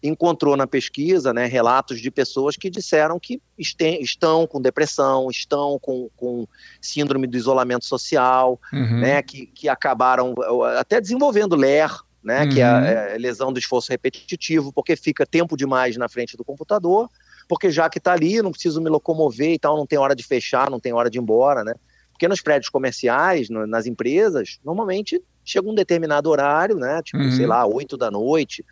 encontrou 0.03 0.57
na 0.57 0.67
pesquisa 0.67 1.33
né, 1.33 1.47
relatos 1.47 2.01
de 2.01 2.11
pessoas 2.11 2.57
que 2.57 2.71
disseram 2.71 3.19
que 3.19 3.41
este, 3.59 4.01
estão 4.01 4.47
com 4.47 4.61
depressão, 4.61 5.29
estão 5.31 5.79
com, 5.81 6.09
com 6.17 6.47
síndrome 6.81 7.27
do 7.27 7.37
isolamento 7.37 7.85
social, 7.85 8.61
uhum. 8.73 9.01
né, 9.01 9.23
que, 9.23 9.47
que 9.47 9.69
acabaram 9.69 10.35
até 10.79 11.01
desenvolvendo 11.01 11.57
LER, 11.57 11.91
né, 12.29 12.43
uhum. 12.43 12.49
que 12.51 12.61
é 12.61 12.65
a, 12.65 12.81
é 12.85 13.15
a 13.15 13.19
lesão 13.19 13.51
do 13.51 13.59
esforço 13.59 13.91
repetitivo, 13.91 14.71
porque 14.71 14.95
fica 14.95 15.25
tempo 15.25 15.57
demais 15.57 15.97
na 15.97 16.11
frente 16.11 16.37
do 16.37 16.45
computador, 16.45 17.09
porque 17.49 17.71
já 17.71 17.89
que 17.89 17.97
está 17.97 18.13
ali, 18.13 18.43
não 18.43 18.51
preciso 18.51 18.83
me 18.83 18.91
locomover 18.91 19.55
e 19.55 19.59
tal, 19.59 19.79
não 19.79 19.87
tem 19.87 19.99
hora 19.99 20.15
de 20.15 20.23
fechar, 20.23 20.69
não 20.69 20.79
tem 20.79 20.93
hora 20.93 21.09
de 21.09 21.17
ir 21.17 21.23
embora, 21.23 21.65
né? 21.65 21.73
Porque 22.13 22.29
nos 22.29 22.43
prédios 22.43 22.69
comerciais, 22.69 23.49
no, 23.49 23.67
nas 23.67 23.87
empresas, 23.87 24.59
normalmente 24.63 25.23
chega 25.43 25.67
um 25.67 25.75
determinado 25.75 26.29
horário, 26.29 26.77
né? 26.77 27.01
Tipo, 27.03 27.23
uhum. 27.23 27.33
sei 27.33 27.47
lá, 27.47 27.65
oito 27.65 27.97
da 27.97 28.11
noite, 28.11 28.63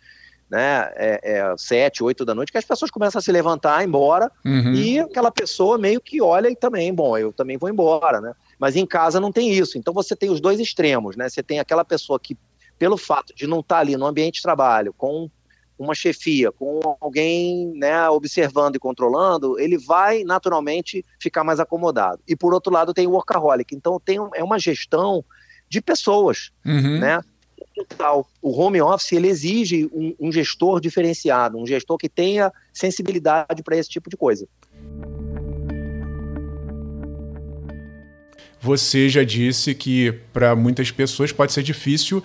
né, 0.49 0.91
é, 0.95 1.19
é, 1.23 1.53
sete, 1.57 2.03
oito 2.03 2.23
da 2.23 2.33
noite, 2.33 2.51
que 2.51 2.57
as 2.57 2.63
pessoas 2.63 2.91
começam 2.91 3.19
a 3.19 3.21
se 3.21 3.31
levantar, 3.31 3.81
ir 3.81 3.87
embora, 3.87 4.31
uhum. 4.45 4.73
e 4.73 4.99
aquela 4.99 5.31
pessoa 5.31 5.77
meio 5.77 5.99
que 5.99 6.21
olha 6.21 6.47
e 6.47 6.55
também, 6.55 6.93
bom, 6.93 7.17
eu 7.17 7.33
também 7.33 7.57
vou 7.57 7.69
embora, 7.69 8.21
né? 8.21 8.33
Mas 8.59 8.75
em 8.75 8.85
casa 8.85 9.19
não 9.19 9.31
tem 9.31 9.51
isso. 9.51 9.77
Então 9.77 9.93
você 9.93 10.15
tem 10.15 10.29
os 10.29 10.39
dois 10.39 10.59
extremos, 10.59 11.15
né? 11.15 11.27
Você 11.27 11.43
tem 11.43 11.59
aquela 11.59 11.83
pessoa 11.83 12.19
que, 12.19 12.37
pelo 12.77 12.97
fato 12.97 13.33
de 13.35 13.47
não 13.47 13.59
estar 13.59 13.75
tá 13.75 13.81
ali 13.81 13.95
no 13.95 14.05
ambiente 14.05 14.35
de 14.35 14.41
trabalho, 14.41 14.93
com 14.93 15.29
uma 15.77 15.93
chefia, 15.93 16.51
com 16.51 16.79
alguém 16.99 17.71
né, 17.75 18.09
observando 18.09 18.75
e 18.75 18.79
controlando, 18.79 19.59
ele 19.59 19.77
vai 19.77 20.23
naturalmente 20.23 21.05
ficar 21.19 21.43
mais 21.43 21.59
acomodado. 21.59 22.19
E 22.27 22.35
por 22.35 22.53
outro 22.53 22.73
lado 22.73 22.93
tem 22.93 23.05
o 23.05 23.11
workaholic. 23.11 23.75
Então 23.75 23.99
tem, 23.99 24.17
é 24.33 24.43
uma 24.43 24.57
gestão 24.57 25.23
de 25.69 25.81
pessoas, 25.81 26.51
uhum. 26.65 26.99
né? 26.99 27.21
O 28.41 28.59
home 28.59 28.81
office 28.81 29.11
ele 29.11 29.27
exige 29.27 29.87
um, 29.93 30.15
um 30.19 30.31
gestor 30.31 30.79
diferenciado, 30.79 31.59
um 31.59 31.67
gestor 31.67 31.97
que 31.97 32.09
tenha 32.09 32.51
sensibilidade 32.73 33.61
para 33.61 33.77
esse 33.77 33.89
tipo 33.89 34.09
de 34.09 34.17
coisa. 34.17 34.47
Você 38.59 39.07
já 39.07 39.23
disse 39.23 39.75
que 39.75 40.11
para 40.33 40.55
muitas 40.55 40.89
pessoas 40.89 41.31
pode 41.31 41.53
ser 41.53 41.61
difícil 41.61 42.23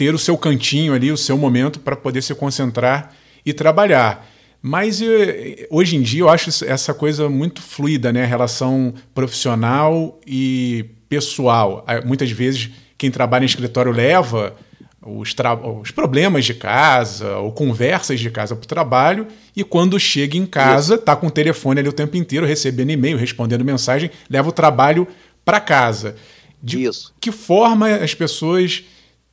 ter 0.00 0.14
o 0.14 0.18
seu 0.18 0.38
cantinho 0.38 0.94
ali, 0.94 1.12
o 1.12 1.16
seu 1.16 1.36
momento 1.36 1.78
para 1.78 1.94
poder 1.94 2.22
se 2.22 2.34
concentrar 2.34 3.12
e 3.44 3.52
trabalhar. 3.52 4.26
Mas 4.62 5.02
eh, 5.02 5.66
hoje 5.68 5.94
em 5.94 6.00
dia 6.00 6.22
eu 6.22 6.30
acho 6.30 6.64
essa 6.64 6.94
coisa 6.94 7.28
muito 7.28 7.60
fluida, 7.60 8.10
né? 8.10 8.22
A 8.22 8.26
relação 8.26 8.94
profissional 9.14 10.18
e 10.26 10.86
pessoal. 11.06 11.84
Muitas 12.06 12.30
vezes 12.30 12.70
quem 12.96 13.10
trabalha 13.10 13.42
em 13.42 13.46
escritório 13.46 13.92
leva 13.92 14.56
os, 15.04 15.34
os, 15.82 15.90
problemas 15.90 16.46
de 16.46 16.54
casa 16.54 17.36
ou 17.36 17.52
conversas 17.52 18.18
de 18.18 18.30
casa 18.30 18.56
para 18.56 18.64
o 18.64 18.68
trabalho 18.68 19.26
e 19.54 19.62
quando 19.62 20.00
chega 20.00 20.34
em 20.34 20.46
casa 20.46 20.94
está 20.94 21.14
com 21.14 21.26
o 21.26 21.30
telefone 21.30 21.80
ali 21.80 21.90
o 21.90 21.92
tempo 21.92 22.16
inteiro 22.16 22.46
recebendo 22.46 22.90
e-mail, 22.90 23.18
respondendo 23.18 23.62
mensagem, 23.66 24.10
leva 24.30 24.48
o 24.48 24.52
trabalho 24.52 25.06
para 25.44 25.60
casa. 25.60 26.16
De 26.62 26.84
Isso. 26.84 27.12
que 27.20 27.30
forma 27.30 27.96
as 27.96 28.14
pessoas 28.14 28.82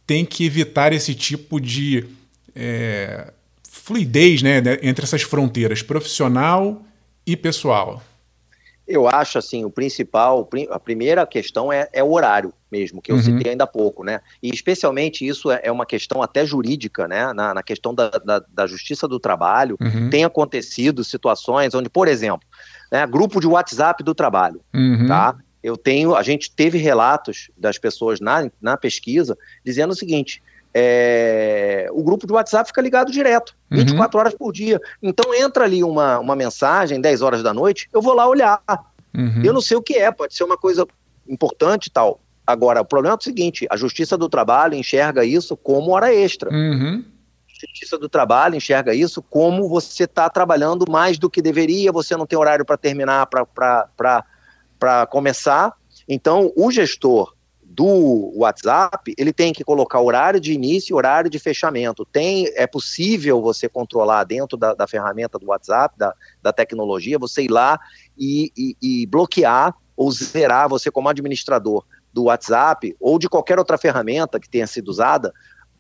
têm 0.08 0.26
que 0.26 0.46
evitar 0.46 0.94
esse 0.94 1.14
tipo 1.14 1.60
de 1.60 2.08
é, 2.56 3.32
fluidez 3.70 4.42
né, 4.42 4.58
entre 4.82 5.04
essas 5.04 5.22
fronteiras 5.22 5.84
profissional 5.84 6.82
e 7.26 7.36
pessoal? 7.36 8.02
Eu 8.88 9.06
acho 9.06 9.38
assim, 9.38 9.66
o 9.66 9.70
principal, 9.70 10.48
a 10.72 10.80
primeira 10.80 11.28
questão 11.28 11.74
é, 11.74 11.90
é 11.92 12.02
o 12.02 12.14
horário 12.14 12.54
mesmo, 12.72 13.02
que 13.02 13.12
eu 13.12 13.18
uhum. 13.18 13.22
citei 13.22 13.52
ainda 13.52 13.66
há 13.66 13.68
pouco, 13.68 14.04
né? 14.04 14.20
E 14.42 14.50
especialmente 14.50 15.26
isso 15.26 15.52
é, 15.52 15.62
é 15.64 15.72
uma 15.72 15.86
questão 15.86 16.22
até 16.22 16.46
jurídica, 16.46 17.08
né? 17.08 17.34
Na, 17.34 17.54
na 17.54 17.64
questão 17.64 17.94
da, 17.94 18.10
da, 18.10 18.40
da, 18.40 18.68
justiça 18.68 19.08
do 19.08 19.20
trabalho, 19.20 19.78
uhum. 19.80 20.10
tem 20.10 20.24
acontecido 20.24 21.04
situações 21.04 21.74
onde, 21.74 21.90
por 21.90 22.08
exemplo, 22.08 22.48
né, 22.92 23.06
grupo 23.08 23.40
de 23.40 23.48
WhatsApp 23.48 24.04
do 24.04 24.14
trabalho, 24.14 24.62
uhum. 24.74 25.08
tá? 25.08 25.36
Eu 25.68 25.76
tenho, 25.76 26.16
a 26.16 26.24
gente 26.24 26.50
teve 26.50 26.78
relatos 26.78 27.52
das 27.58 27.78
pessoas 27.78 28.22
na, 28.22 28.50
na 28.62 28.78
pesquisa 28.78 29.38
dizendo 29.66 29.92
o 29.92 29.96
seguinte: 29.96 30.42
é, 30.74 31.90
o 31.92 32.02
grupo 32.02 32.26
de 32.26 32.32
WhatsApp 32.32 32.70
fica 32.70 32.82
ligado 32.82 33.12
direto, 33.12 33.54
24 33.70 34.18
uhum. 34.18 34.22
horas 34.22 34.34
por 34.34 34.54
dia. 34.54 34.80
Então 35.04 35.34
entra 35.36 35.66
ali 35.66 35.84
uma, 35.84 36.20
uma 36.20 36.38
mensagem, 36.38 37.02
10 37.02 37.22
horas 37.22 37.44
da 37.44 37.54
noite, 37.54 37.90
eu 37.94 38.02
vou 38.02 38.14
lá 38.14 38.26
olhar. 38.26 38.62
Uhum. 39.14 39.42
Eu 39.44 39.52
não 39.52 39.60
sei 39.60 39.76
o 39.76 39.82
que 39.82 39.96
é, 39.96 40.10
pode 40.10 40.36
ser 40.36 40.46
uma 40.46 40.58
coisa 40.58 40.88
importante 41.28 41.88
e 41.88 41.92
tal. 41.92 42.22
Agora, 42.46 42.80
o 42.80 42.86
problema 42.86 43.16
é 43.16 43.18
o 43.20 43.22
seguinte: 43.22 43.68
a 43.70 43.76
Justiça 43.76 44.18
do 44.18 44.30
Trabalho 44.30 44.74
enxerga 44.74 45.26
isso 45.26 45.58
como 45.58 45.92
hora 45.92 46.16
extra. 46.16 46.50
Uhum. 46.50 47.04
A 47.46 47.66
Justiça 47.66 47.98
do 47.98 48.08
Trabalho 48.08 48.56
enxerga 48.56 48.96
isso 48.96 49.22
como 49.22 49.68
você 49.68 50.06
está 50.06 50.30
trabalhando 50.30 50.90
mais 50.90 51.20
do 51.20 51.30
que 51.30 51.42
deveria, 51.42 51.92
você 51.92 52.16
não 52.16 52.26
tem 52.26 52.40
horário 52.40 52.64
para 52.64 52.78
terminar, 52.78 53.26
para 53.26 54.24
começar. 55.10 55.74
Então, 56.08 56.52
o 56.56 56.72
gestor 56.72 57.36
do 57.78 58.32
WhatsApp, 58.36 59.14
ele 59.18 59.32
tem 59.32 59.54
que 59.54 59.64
colocar 59.64 60.02
horário 60.02 60.40
de 60.40 60.52
início 60.54 60.94
e 60.94 60.96
horário 60.96 61.30
de 61.30 61.38
fechamento. 61.38 62.06
Tem, 62.06 62.48
é 62.56 62.66
possível 62.66 63.42
você 63.42 63.70
controlar 63.70 64.24
dentro 64.24 64.58
da, 64.58 64.74
da 64.74 64.88
ferramenta 64.88 65.38
do 65.38 65.48
WhatsApp, 65.48 65.96
da, 65.98 66.14
da 66.42 66.52
tecnologia, 66.52 67.20
você 67.20 67.44
ir 67.44 67.52
lá 67.52 67.80
e, 68.18 68.52
e, 68.58 68.76
e 68.82 69.06
bloquear 69.06 69.76
ou 69.96 70.12
zerar 70.12 70.68
você 70.68 70.90
como 70.90 71.10
administrador 71.10 71.86
do 72.12 72.24
WhatsApp 72.24 72.96
ou 73.00 73.20
de 73.20 73.30
qualquer 73.30 73.60
outra 73.60 73.78
ferramenta 73.78 74.40
que 74.40 74.50
tenha 74.50 74.66
sido 74.66 74.88
usada, 74.88 75.32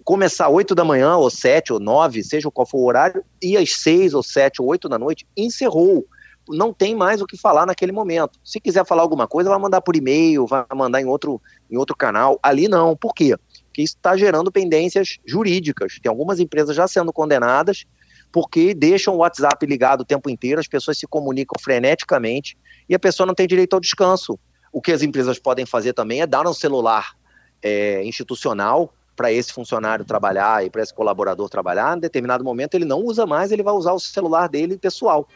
começar 0.04 0.50
8 0.50 0.75
da 0.75 0.86
manhã, 0.86 1.18
ou 1.18 1.30
7, 1.30 1.74
ou 1.74 1.80
9, 1.80 2.24
seja 2.24 2.51
qual 2.51 2.66
for 2.66 2.77
o 2.77 2.86
horário, 2.86 3.25
e 3.42 3.58
às 3.58 3.74
6, 3.74 4.13
ou 4.13 4.24
7, 4.24 4.62
ou 4.62 4.68
8 4.70 4.88
da 4.88 4.98
noite, 4.98 5.27
encerrou 5.36 6.06
não 6.50 6.74
tem 6.74 6.96
mais 6.96 7.22
o 7.22 7.25
que 7.25 7.38
falar 7.38 7.66
naquele 7.66 7.92
momento. 7.92 8.39
Se 8.44 8.60
quiser 8.60 8.86
falar 8.86 9.01
alguma 9.01 9.27
coisa, 9.27 9.50
vai 9.50 9.60
mandar 9.60 9.82
por 9.82 9.96
e-mail, 9.96 10.46
vai 10.46 10.66
mandar 10.75 11.01
em 11.01 11.06
outro, 11.06 11.42
em 11.70 11.77
outro 11.77 11.96
canal. 11.96 12.39
Ali 12.42 12.68
não. 12.68 12.96
Por 12.96 13.13
quê? 13.13 13.36
Porque 13.68 13.82
isso 13.82 13.96
está 13.96 14.16
gerando 14.18 14.51
pendências 14.51 15.18
jurídicas. 15.25 16.00
Tem 16.01 16.10
algumas 16.10 16.39
empresas 16.39 16.75
já 16.75 16.88
sendo 16.88 17.13
condenadas 17.13 17.86
porque 18.32 18.74
deixam 18.74 19.16
o 19.16 19.18
WhatsApp 19.18 19.66
ligado 19.66 20.01
o 20.01 20.06
tempo 20.06 20.30
inteiro, 20.30 20.60
as 20.60 20.68
pessoas 20.68 20.98
se 20.98 21.08
comunicam 21.08 21.56
freneticamente 21.62 22.58
e 22.88 22.94
a 22.94 23.00
pessoa 23.00 23.25
não 23.25 23.34
tem 23.34 23.48
direito 23.48 23.74
ao 23.74 23.80
descanso. 23.80 24.38
O 24.72 24.82
que 24.82 24.92
as 24.92 25.01
empresas 25.01 25.39
podem 25.39 25.66
fazer 25.66 25.94
também 25.94 26.22
é 26.22 26.27
dar 26.27 26.46
um 26.48 26.54
celular 26.54 27.16
é, 27.63 28.04
institucional 28.04 28.94
para 29.16 29.32
esse 29.32 29.51
funcionário 29.51 30.06
trabalhar 30.06 30.63
e 30.63 30.70
para 30.70 30.84
esse 30.84 30.94
colaborador 30.94 31.50
trabalhar. 31.50 31.98
Em 31.98 32.00
determinado 32.00 32.44
momento 32.44 32.75
ele 32.75 32.86
não 32.86 33.00
usa 33.00 33.25
mais, 33.25 33.51
ele 33.51 33.63
vai 33.63 33.74
usar 33.74 33.94
o 33.94 34.00
celular 34.00 34.48
dele 34.48 34.77
pessoal. 34.77 35.27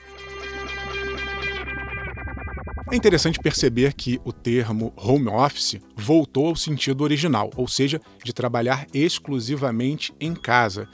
É 2.92 2.96
interessante 2.98 3.40
perceber 3.40 3.94
que 3.94 4.20
o 4.26 4.34
termo 4.34 4.92
home 4.98 5.30
office 5.30 5.80
voltou 5.96 6.48
ao 6.48 6.58
sentido 6.58 7.06
original, 7.06 7.50
ou 7.56 7.66
seja, 7.66 8.02
de 8.22 8.34
trabalhar 8.34 8.86
exclusivamente 8.94 10.14
em 10.20 10.34
casa. 10.34 10.90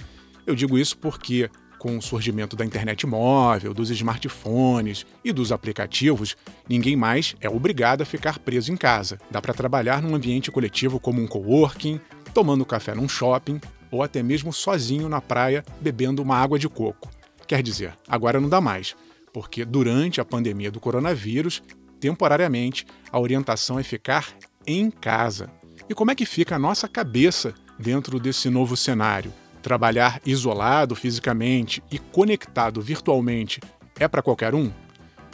Eu 0.45 0.53
digo 0.53 0.77
isso 0.77 0.95
porque, 0.95 1.49
com 1.79 1.97
o 1.97 2.01
surgimento 2.01 2.55
da 2.55 2.63
internet 2.63 3.07
móvel, 3.07 3.73
dos 3.73 3.89
smartphones 3.89 5.07
e 5.25 5.33
dos 5.33 5.51
aplicativos, 5.51 6.37
ninguém 6.69 6.95
mais 6.95 7.35
é 7.41 7.49
obrigado 7.49 8.03
a 8.03 8.05
ficar 8.05 8.37
preso 8.37 8.71
em 8.71 8.77
casa. 8.77 9.17
Dá 9.31 9.41
para 9.41 9.55
trabalhar 9.55 9.99
num 9.99 10.13
ambiente 10.13 10.51
coletivo 10.51 10.99
como 10.99 11.19
um 11.19 11.25
coworking, 11.25 11.99
tomando 12.31 12.63
café 12.63 12.93
num 12.93 13.09
shopping 13.09 13.59
ou 13.89 14.03
até 14.03 14.21
mesmo 14.21 14.53
sozinho 14.53 15.09
na 15.09 15.19
praia 15.19 15.65
bebendo 15.81 16.21
uma 16.21 16.37
água 16.37 16.59
de 16.59 16.69
coco. 16.69 17.09
Quer 17.47 17.63
dizer, 17.63 17.97
agora 18.07 18.39
não 18.39 18.49
dá 18.49 18.61
mais, 18.61 18.95
porque 19.33 19.65
durante 19.65 20.21
a 20.21 20.25
pandemia 20.25 20.69
do 20.69 20.79
coronavírus 20.79 21.63
temporariamente, 21.99 22.85
a 23.11 23.19
orientação 23.19 23.79
é 23.79 23.83
ficar 23.83 24.33
em 24.65 24.89
casa. 24.89 25.49
E 25.89 25.93
como 25.93 26.11
é 26.11 26.15
que 26.15 26.25
fica 26.25 26.55
a 26.55 26.59
nossa 26.59 26.87
cabeça 26.87 27.53
dentro 27.79 28.19
desse 28.19 28.49
novo 28.49 28.75
cenário? 28.75 29.33
Trabalhar 29.61 30.21
isolado 30.25 30.95
fisicamente 30.95 31.83
e 31.91 31.97
conectado 31.97 32.81
virtualmente 32.81 33.59
é 33.99 34.07
para 34.07 34.21
qualquer 34.21 34.53
um? 34.53 34.71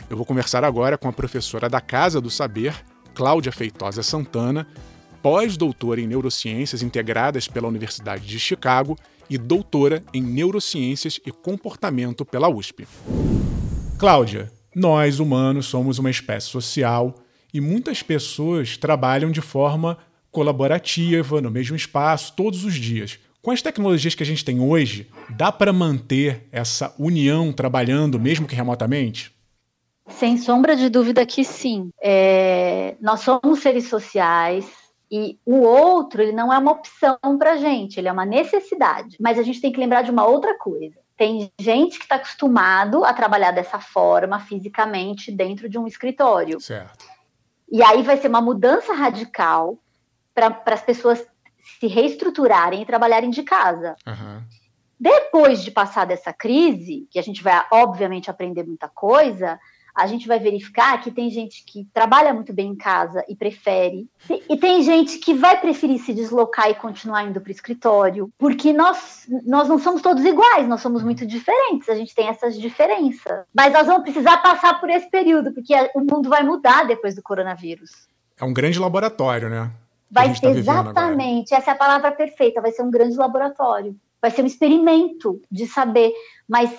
Eu 0.10 0.18
vou 0.18 0.26
conversar 0.26 0.64
agora 0.64 0.98
com 0.98 1.08
a 1.08 1.14
professora 1.14 1.70
da 1.70 1.82
Casa 1.82 2.22
do 2.22 2.30
Saber, 2.30 2.76
Cláudia 3.14 3.52
Feitosa 3.52 4.04
Santana, 4.04 4.68
pós-doutora 5.22 6.02
em 6.02 6.08
neurociências 6.08 6.84
integradas 6.84 7.48
pela 7.48 7.68
Universidade 7.68 8.26
de 8.26 8.40
Chicago 8.40 8.98
e 9.30 9.38
doutora 9.38 10.04
em 10.14 10.22
neurociências 10.22 11.20
e 11.26 11.32
comportamento 11.32 12.26
pela 12.26 12.50
USP. 12.50 12.86
Cláudia, 13.98 14.52
nós 14.76 15.20
humanos 15.20 15.66
somos 15.66 16.00
uma 16.00 16.10
espécie 16.10 16.48
social 16.48 17.16
e 17.54 17.62
muitas 17.62 18.02
pessoas 18.02 18.78
trabalham 18.78 19.32
de 19.32 19.42
forma 19.42 19.98
colaborativa, 20.32 21.40
no 21.40 21.52
mesmo 21.52 21.76
espaço, 21.76 22.34
todos 22.36 22.66
os 22.66 22.74
dias. 22.74 23.20
Com 23.42 23.52
as 23.52 23.62
tecnologias 23.62 24.16
que 24.16 24.24
a 24.24 24.26
gente 24.26 24.44
tem 24.44 24.60
hoje, 24.60 25.08
dá 25.30 25.52
para 25.52 25.72
manter 25.72 26.48
essa 26.52 26.96
união 26.98 27.52
trabalhando, 27.52 28.20
mesmo 28.20 28.48
que 28.48 28.56
remotamente? 28.56 29.32
Sem 30.08 30.38
sombra 30.38 30.76
de 30.76 30.90
dúvida 30.90 31.26
que 31.26 31.44
sim. 31.44 31.90
É, 32.02 32.96
nós 33.00 33.20
somos 33.20 33.60
seres 33.60 33.88
sociais 33.88 34.66
e 35.12 35.38
o 35.46 35.58
outro 35.58 36.22
ele 36.22 36.32
não 36.32 36.52
é 36.52 36.58
uma 36.58 36.72
opção 36.72 37.18
para 37.38 37.54
a 37.54 37.58
gente, 37.58 38.00
ele 38.00 38.08
é 38.08 38.12
uma 38.12 38.26
necessidade. 38.26 39.16
Mas 39.20 39.38
a 39.38 39.44
gente 39.44 39.62
tem 39.62 39.72
que 39.72 39.80
lembrar 39.80 40.02
de 40.02 40.12
uma 40.12 40.26
outra 40.26 40.58
coisa. 40.58 41.03
Tem 41.24 41.50
gente 41.58 41.98
que 42.00 42.04
está 42.04 42.16
acostumado 42.16 43.06
a 43.06 43.14
trabalhar 43.14 43.52
dessa 43.52 43.80
forma 43.80 44.42
fisicamente 44.42 45.32
dentro 45.32 45.70
de 45.70 45.78
um 45.78 45.88
escritório. 45.88 46.60
Certo. 46.60 47.06
E 47.72 47.82
aí 47.82 48.04
vai 48.04 48.18
ser 48.18 48.28
uma 48.28 48.42
mudança 48.42 48.94
radical 48.94 49.80
para 50.36 50.62
as 50.66 50.82
pessoas 50.82 51.26
se 51.80 51.88
reestruturarem 51.88 52.82
e 52.82 52.86
trabalharem 52.86 53.30
de 53.30 53.42
casa. 53.42 53.96
Uhum. 54.06 54.44
Depois 55.00 55.64
de 55.64 55.72
passar 55.72 56.06
dessa 56.06 56.34
crise, 56.34 57.08
que 57.10 57.18
a 57.18 57.24
gente 57.24 57.42
vai 57.42 57.66
obviamente 57.72 58.30
aprender 58.30 58.64
muita 58.64 58.90
coisa, 58.90 59.58
a 59.96 60.08
gente 60.08 60.28
vai 60.28 60.40
verificar 60.40 61.02
que 61.02 61.12
tem 61.12 61.30
gente 61.30 61.64
que 61.66 61.88
trabalha 61.94 62.34
muito 62.34 62.52
bem 62.52 62.72
em 62.72 62.76
casa 62.76 63.24
e 63.28 63.36
prefere, 63.36 64.08
e 64.50 64.58
tem 64.58 64.82
gente 64.82 65.20
que 65.20 65.34
vai 65.34 65.60
preferir 65.60 66.00
se 66.00 66.14
deslocar 66.14 66.70
e 66.70 66.76
continuar 66.76 67.24
indo 67.24 67.40
para 67.40 67.50
o 67.50 67.52
escritório, 67.52 68.32
porque 68.38 68.74
nós, 68.74 69.28
nós 69.46 69.68
não 69.68 69.78
somos 69.78 70.02
todos 70.02 70.26
iguais, 70.26 70.68
nós 70.68 70.82
somos 70.82 71.04
muito 71.04 71.26
diferentes, 71.26 71.90
a 71.90 71.96
gente 71.96 72.16
tem 72.16 72.28
essas 72.28 72.60
diferenças. 72.60 73.46
Mas 73.54 73.72
nós 73.72 73.86
vamos 73.86 74.04
precisar 74.04 74.38
passar 74.38 74.80
por 74.80 74.90
esse 74.90 75.10
período, 75.10 75.54
porque 75.54 75.74
o 75.96 76.00
mundo 76.00 76.30
vai 76.30 76.44
mudar 76.44 76.86
depois 76.86 77.16
do 77.16 77.22
coronavírus. 77.22 78.08
É 78.40 78.44
um 78.44 78.54
grande 78.54 78.80
laboratório, 78.80 79.50
né? 79.50 79.72
Vai 80.10 80.34
tá 80.40 80.50
exatamente, 80.50 81.54
essa 81.54 81.72
é 81.72 81.74
a 81.74 81.78
palavra 81.78 82.12
perfeita, 82.12 82.62
vai 82.62 82.72
ser 82.72 82.84
um 82.84 82.92
grande 82.92 83.16
laboratório. 83.16 83.96
Vai 84.22 84.32
ser 84.32 84.44
um 84.44 84.46
experimento 84.46 85.42
de 85.52 85.68
saber, 85.68 86.14
mas 86.48 86.72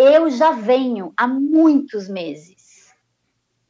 eu 0.00 0.30
já 0.30 0.52
venho 0.52 1.12
há 1.16 1.26
muitos 1.26 2.08
meses 2.08 2.94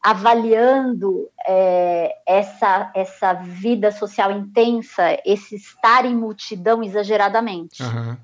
avaliando 0.02 1.26
é, 1.46 2.14
essa, 2.26 2.92
essa 2.94 3.32
vida 3.32 3.90
social 3.90 4.30
intensa, 4.30 5.18
esse 5.24 5.56
estar 5.56 6.04
em 6.04 6.14
multidão 6.14 6.82
exageradamente. 6.82 7.82
Uhum. 7.82 8.14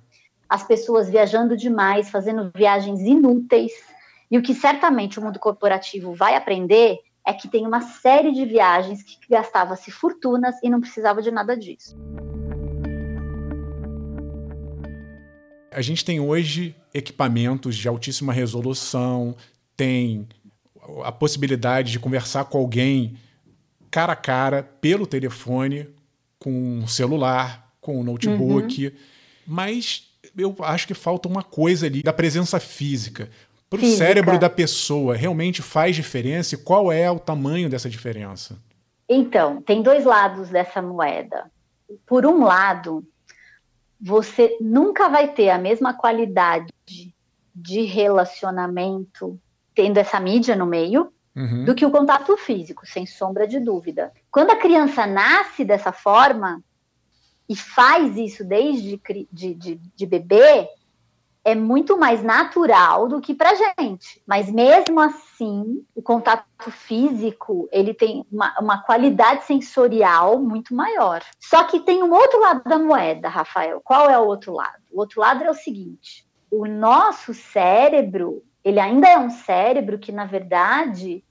As 0.46 0.62
pessoas 0.62 1.08
viajando 1.08 1.56
demais, 1.56 2.10
fazendo 2.10 2.52
viagens 2.54 3.00
inúteis. 3.00 3.72
E 4.30 4.36
o 4.36 4.42
que 4.42 4.54
certamente 4.54 5.18
o 5.18 5.22
mundo 5.22 5.38
corporativo 5.38 6.14
vai 6.14 6.36
aprender 6.36 6.98
é 7.26 7.32
que 7.32 7.48
tem 7.48 7.66
uma 7.66 7.80
série 7.80 8.32
de 8.32 8.44
viagens 8.44 9.02
que 9.02 9.16
gastava-se 9.30 9.90
fortunas 9.90 10.56
e 10.62 10.68
não 10.68 10.80
precisava 10.80 11.22
de 11.22 11.30
nada 11.30 11.56
disso. 11.56 11.96
A 15.74 15.82
gente 15.82 16.04
tem 16.04 16.20
hoje 16.20 16.74
equipamentos 16.92 17.76
de 17.76 17.88
altíssima 17.88 18.32
resolução, 18.32 19.36
tem 19.76 20.28
a 21.02 21.10
possibilidade 21.10 21.90
de 21.90 21.98
conversar 21.98 22.44
com 22.44 22.58
alguém 22.58 23.16
cara 23.90 24.12
a 24.12 24.16
cara, 24.16 24.62
pelo 24.80 25.06
telefone, 25.06 25.88
com 26.38 26.50
um 26.50 26.86
celular, 26.86 27.72
com 27.80 28.00
um 28.00 28.04
notebook. 28.04 28.86
Uhum. 28.86 28.92
Mas 29.46 30.10
eu 30.36 30.54
acho 30.60 30.86
que 30.86 30.94
falta 30.94 31.28
uma 31.28 31.42
coisa 31.42 31.86
ali 31.86 32.02
da 32.02 32.12
presença 32.12 32.60
física. 32.60 33.28
Para 33.68 33.80
o 33.80 33.86
cérebro 33.86 34.38
da 34.38 34.48
pessoa, 34.48 35.16
realmente 35.16 35.60
faz 35.60 35.96
diferença? 35.96 36.54
E 36.54 36.58
qual 36.58 36.92
é 36.92 37.10
o 37.10 37.18
tamanho 37.18 37.68
dessa 37.68 37.90
diferença? 37.90 38.56
Então, 39.08 39.60
tem 39.62 39.82
dois 39.82 40.04
lados 40.04 40.48
dessa 40.48 40.80
moeda. 40.80 41.50
Por 42.06 42.24
um 42.24 42.44
lado, 42.44 43.04
você 44.06 44.58
nunca 44.60 45.08
vai 45.08 45.32
ter 45.32 45.48
a 45.48 45.56
mesma 45.56 45.94
qualidade 45.94 46.70
de 47.54 47.80
relacionamento 47.84 49.40
tendo 49.74 49.96
essa 49.96 50.20
mídia 50.20 50.54
no 50.54 50.66
meio 50.66 51.10
uhum. 51.34 51.64
do 51.64 51.74
que 51.74 51.86
o 51.86 51.90
contato 51.90 52.36
físico, 52.36 52.86
sem 52.86 53.06
sombra 53.06 53.48
de 53.48 53.58
dúvida. 53.58 54.12
Quando 54.30 54.50
a 54.50 54.56
criança 54.56 55.06
nasce 55.06 55.64
dessa 55.64 55.90
forma 55.90 56.62
e 57.48 57.56
faz 57.56 58.18
isso 58.18 58.44
desde 58.44 59.00
de, 59.32 59.54
de, 59.54 59.80
de 59.96 60.06
bebê, 60.06 60.68
é 61.44 61.54
muito 61.54 61.98
mais 61.98 62.22
natural 62.22 63.06
do 63.06 63.20
que 63.20 63.34
para 63.34 63.54
gente. 63.54 64.22
Mas 64.26 64.50
mesmo 64.50 64.98
assim, 64.98 65.84
o 65.94 66.02
contato 66.02 66.70
físico 66.70 67.68
ele 67.70 67.92
tem 67.92 68.24
uma, 68.32 68.54
uma, 68.58 68.82
qualidade 68.82 69.44
sensorial 69.44 70.38
muito 70.38 70.74
maior. 70.74 71.22
Só 71.38 71.64
que 71.64 71.80
tem 71.80 72.02
um 72.02 72.12
outro 72.12 72.40
lado 72.40 72.62
da 72.64 72.78
moeda, 72.78 73.28
Rafael. 73.28 73.80
Qual 73.84 74.08
é 74.08 74.18
o 74.18 74.26
outro 74.26 74.54
lado? 74.54 74.82
O 74.90 75.00
outro 75.00 75.20
lado 75.20 75.44
é 75.44 75.50
o 75.50 75.54
seguinte: 75.54 76.26
o 76.50 76.66
nosso 76.66 77.34
cérebro 77.34 78.42
ele 78.64 78.80
ainda 78.80 79.06
é 79.06 79.18
um 79.18 79.28
cérebro 79.28 79.98
que 79.98 80.10
na 80.10 80.24
verdade 80.24 81.22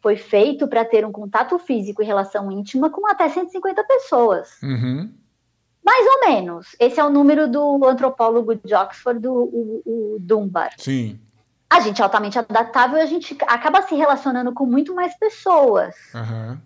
foi 0.00 0.16
feito 0.16 0.66
para 0.66 0.84
ter 0.84 1.04
um 1.04 1.12
contato 1.12 1.58
físico 1.58 2.02
e 2.02 2.06
relação 2.06 2.50
íntima 2.50 2.88
com 2.88 3.06
até 3.06 3.28
150 3.28 3.84
pessoas. 3.84 4.62
Uhum. 4.62 5.12
Mais 5.84 6.06
ou 6.06 6.28
menos. 6.28 6.76
Esse 6.78 7.00
é 7.00 7.04
o 7.04 7.10
número 7.10 7.48
do 7.48 7.84
antropólogo 7.84 8.54
de 8.54 8.74
Oxford, 8.74 9.20
do, 9.20 9.32
o, 9.32 9.82
o 9.86 10.16
Dunbar. 10.20 10.72
Sim. 10.78 11.18
A 11.70 11.80
gente 11.80 12.00
é 12.00 12.04
altamente 12.04 12.38
adaptável 12.38 13.00
a 13.00 13.06
gente 13.06 13.36
acaba 13.46 13.82
se 13.82 13.94
relacionando 13.94 14.52
com 14.52 14.64
muito 14.64 14.94
mais 14.94 15.16
pessoas. 15.18 15.94
Uhum. 16.14 16.58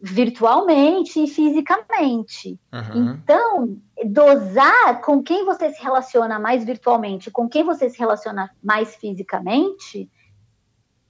Virtualmente 0.00 1.22
e 1.22 1.28
fisicamente. 1.28 2.58
Uhum. 2.72 3.12
Então, 3.12 3.78
dosar 4.04 5.00
com 5.00 5.22
quem 5.22 5.44
você 5.44 5.72
se 5.72 5.80
relaciona 5.80 6.40
mais 6.40 6.64
virtualmente, 6.64 7.30
com 7.30 7.48
quem 7.48 7.62
você 7.62 7.88
se 7.88 7.98
relaciona 7.98 8.50
mais 8.62 8.96
fisicamente, 8.96 10.10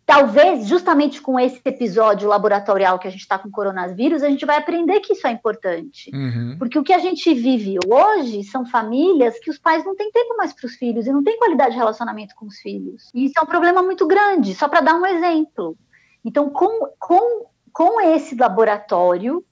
talvez 0.04 0.66
justamente 0.66 1.20
com 1.20 1.38
esse 1.38 1.60
episódio 1.64 2.28
laboratorial 2.28 2.98
que 2.98 3.06
a 3.06 3.10
gente 3.10 3.20
está 3.20 3.38
com 3.38 3.50
coronavírus, 3.50 4.22
a 4.22 4.28
gente 4.28 4.44
vai 4.44 4.56
aprender 4.56 5.00
que 5.00 5.12
isso 5.12 5.26
é 5.26 5.30
importante. 5.30 6.10
Uhum. 6.12 6.56
Porque 6.58 6.78
o 6.78 6.82
que 6.82 6.92
a 6.92 6.98
gente 6.98 7.32
vive 7.32 7.78
hoje 7.86 8.42
são 8.44 8.66
famílias 8.66 9.38
que 9.38 9.50
os 9.50 9.58
pais 9.58 9.84
não 9.84 9.96
têm 9.96 10.10
tempo 10.10 10.36
mais 10.36 10.52
para 10.52 10.66
os 10.66 10.74
filhos 10.74 11.06
e 11.06 11.12
não 11.12 11.22
têm 11.22 11.38
qualidade 11.38 11.72
de 11.72 11.78
relacionamento 11.78 12.34
com 12.34 12.46
os 12.46 12.56
filhos. 12.58 13.10
E 13.14 13.26
isso 13.26 13.34
é 13.38 13.42
um 13.42 13.46
problema 13.46 13.82
muito 13.82 14.06
grande, 14.06 14.54
só 14.54 14.68
para 14.68 14.80
dar 14.80 14.94
um 14.94 15.06
exemplo. 15.06 15.76
Então, 16.24 16.50
com, 16.50 16.88
com, 16.98 17.46
com 17.72 18.00
esse 18.00 18.34
laboratório, 18.34 19.44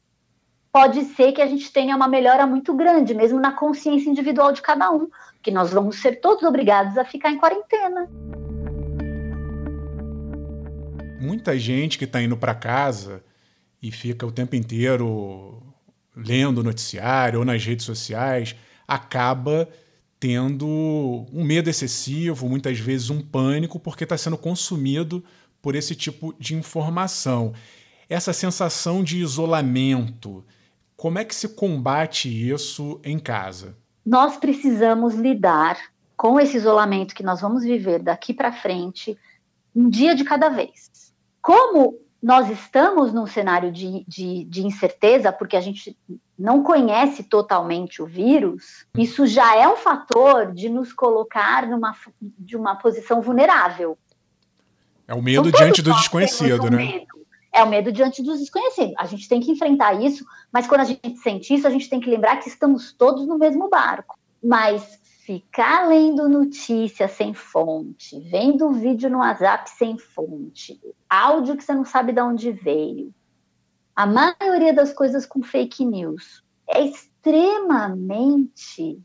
pode 0.72 1.04
ser 1.04 1.32
que 1.32 1.42
a 1.42 1.46
gente 1.46 1.72
tenha 1.72 1.96
uma 1.96 2.08
melhora 2.08 2.46
muito 2.46 2.74
grande, 2.74 3.14
mesmo 3.14 3.40
na 3.40 3.52
consciência 3.52 4.10
individual 4.10 4.52
de 4.52 4.62
cada 4.62 4.90
um, 4.90 5.08
que 5.42 5.50
nós 5.50 5.72
vamos 5.72 6.00
ser 6.00 6.20
todos 6.20 6.44
obrigados 6.44 6.96
a 6.98 7.04
ficar 7.04 7.30
em 7.30 7.38
quarentena 7.38 8.08
muita 11.20 11.58
gente 11.58 11.98
que 11.98 12.04
está 12.04 12.20
indo 12.22 12.36
para 12.36 12.54
casa 12.54 13.22
e 13.82 13.92
fica 13.92 14.26
o 14.26 14.32
tempo 14.32 14.56
inteiro 14.56 15.62
lendo 16.16 16.58
o 16.58 16.62
noticiário 16.62 17.38
ou 17.38 17.44
nas 17.44 17.64
redes 17.64 17.84
sociais 17.84 18.56
acaba 18.88 19.68
tendo 20.18 20.66
um 21.32 21.44
medo 21.44 21.70
excessivo, 21.70 22.48
muitas 22.48 22.78
vezes 22.78 23.08
um 23.08 23.22
pânico, 23.22 23.78
porque 23.78 24.04
está 24.04 24.18
sendo 24.18 24.36
consumido 24.36 25.24
por 25.62 25.74
esse 25.74 25.94
tipo 25.94 26.34
de 26.38 26.54
informação. 26.54 27.54
Essa 28.08 28.32
sensação 28.32 29.02
de 29.02 29.18
isolamento, 29.18 30.44
como 30.96 31.18
é 31.18 31.24
que 31.24 31.34
se 31.34 31.48
combate 31.50 32.28
isso 32.28 33.00
em 33.02 33.18
casa? 33.18 33.76
Nós 34.04 34.36
precisamos 34.36 35.14
lidar 35.14 35.78
com 36.16 36.38
esse 36.38 36.56
isolamento 36.56 37.14
que 37.14 37.22
nós 37.22 37.40
vamos 37.40 37.62
viver 37.62 38.02
daqui 38.02 38.34
para 38.34 38.52
frente, 38.52 39.16
um 39.74 39.88
dia 39.88 40.14
de 40.14 40.24
cada 40.24 40.50
vez 40.50 40.89
como 41.40 41.98
nós 42.22 42.50
estamos 42.50 43.12
num 43.12 43.26
cenário 43.26 43.72
de, 43.72 44.04
de, 44.06 44.44
de, 44.44 44.66
incerteza, 44.66 45.32
porque 45.32 45.56
a 45.56 45.60
gente 45.60 45.96
não 46.38 46.62
conhece 46.62 47.22
totalmente 47.22 48.02
o 48.02 48.06
vírus, 48.06 48.84
isso 48.96 49.26
já 49.26 49.56
é 49.56 49.66
um 49.66 49.76
fator 49.76 50.52
de 50.52 50.68
nos 50.68 50.92
colocar 50.92 51.66
numa 51.66 51.96
de 52.20 52.56
uma 52.56 52.76
posição 52.76 53.22
vulnerável. 53.22 53.96
É 55.08 55.14
o 55.14 55.22
medo 55.22 55.48
então, 55.48 55.60
diante 55.60 55.82
do 55.82 55.94
desconhecido, 55.94 56.70
né? 56.70 56.76
Medo. 56.76 57.20
É 57.52 57.64
o 57.64 57.68
medo 57.68 57.90
diante 57.90 58.22
dos 58.22 58.38
desconhecidos. 58.38 58.94
A 58.96 59.06
gente 59.06 59.28
tem 59.28 59.40
que 59.40 59.50
enfrentar 59.50 59.94
isso, 59.94 60.24
mas 60.52 60.68
quando 60.68 60.82
a 60.82 60.84
gente 60.84 61.16
sente 61.16 61.52
isso, 61.52 61.66
a 61.66 61.70
gente 61.70 61.88
tem 61.88 61.98
que 61.98 62.08
lembrar 62.08 62.36
que 62.36 62.48
estamos 62.48 62.92
todos 62.92 63.26
no 63.26 63.36
mesmo 63.36 63.68
barco. 63.68 64.16
Mas 64.42 64.99
ficar 65.30 65.86
lendo 65.86 66.28
notícia 66.28 67.06
sem 67.06 67.32
fonte, 67.32 68.18
vendo 68.18 68.72
vídeo 68.72 69.08
no 69.08 69.18
WhatsApp 69.18 69.70
sem 69.70 69.96
fonte, 69.96 70.80
áudio 71.08 71.56
que 71.56 71.62
você 71.62 71.72
não 71.72 71.84
sabe 71.84 72.12
de 72.12 72.20
onde 72.20 72.50
veio, 72.50 73.14
a 73.94 74.06
maioria 74.06 74.74
das 74.74 74.92
coisas 74.92 75.24
com 75.24 75.40
fake 75.40 75.84
news 75.84 76.42
é 76.68 76.84
extremamente 76.84 79.00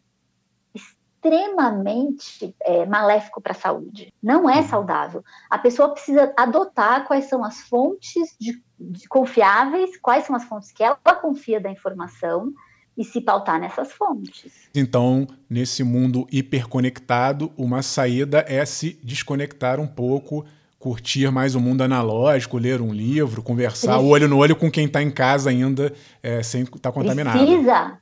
extremamente 0.74 2.56
é, 2.62 2.88
maléfico 2.88 3.40
para 3.40 3.52
a 3.52 3.56
saúde. 3.56 4.12
Não 4.22 4.50
é 4.50 4.64
saudável. 4.64 5.24
A 5.50 5.58
pessoa 5.58 5.90
precisa 5.90 6.32
adotar 6.38 7.06
quais 7.06 7.26
são 7.26 7.44
as 7.44 7.62
fontes 7.62 8.36
de, 8.40 8.64
de 8.80 9.08
confiáveis, 9.08 9.98
quais 9.98 10.26
são 10.26 10.36
as 10.36 10.46
fontes 10.46 10.72
que 10.72 10.84
ela 10.84 10.96
confia 10.96 11.60
da 11.60 11.70
informação 11.70 12.52
e 12.98 13.04
se 13.04 13.20
pautar 13.20 13.60
nessas 13.60 13.92
fontes. 13.92 14.70
Então, 14.74 15.28
nesse 15.50 15.84
mundo 15.84 16.26
hiperconectado, 16.32 17.52
uma 17.58 17.82
saída 17.82 18.46
é 18.48 18.66
se 18.66 19.00
desconectar 19.04 19.80
um 19.80 19.88
pouco, 19.88 20.46
curtir 20.80 21.32
mais 21.32 21.56
o 21.56 21.60
mundo 21.60 21.82
analógico, 21.82 22.58
ler 22.58 22.82
um 22.82 22.94
livro, 22.94 23.44
conversar 23.44 23.94
Precisa. 23.94 24.12
olho 24.14 24.28
no 24.28 24.38
olho 24.38 24.56
com 24.56 24.72
quem 24.72 24.86
está 24.86 25.02
em 25.02 25.12
casa 25.12 25.50
ainda, 25.50 25.94
é, 26.24 26.42
sem 26.42 26.64
estar 26.64 26.80
tá 26.80 26.92
contaminado. 26.92 27.38
Precisa, 27.38 28.00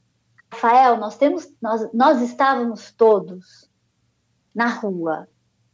Rafael, 0.51 0.97
nós 0.97 1.17
temos, 1.17 1.49
nós, 1.61 1.89
nós 1.93 2.21
estávamos 2.21 2.91
todos 2.91 3.69
na 4.53 4.67
rua, 4.67 5.27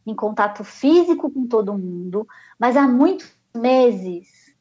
em 0.06 0.14
contato 0.14 0.64
físico 0.64 1.30
com 1.30 1.46
todo 1.46 1.76
mundo, 1.76 2.26
mas 2.58 2.76
há 2.76 2.88
muitos 2.88 3.30
meses, 3.54 4.54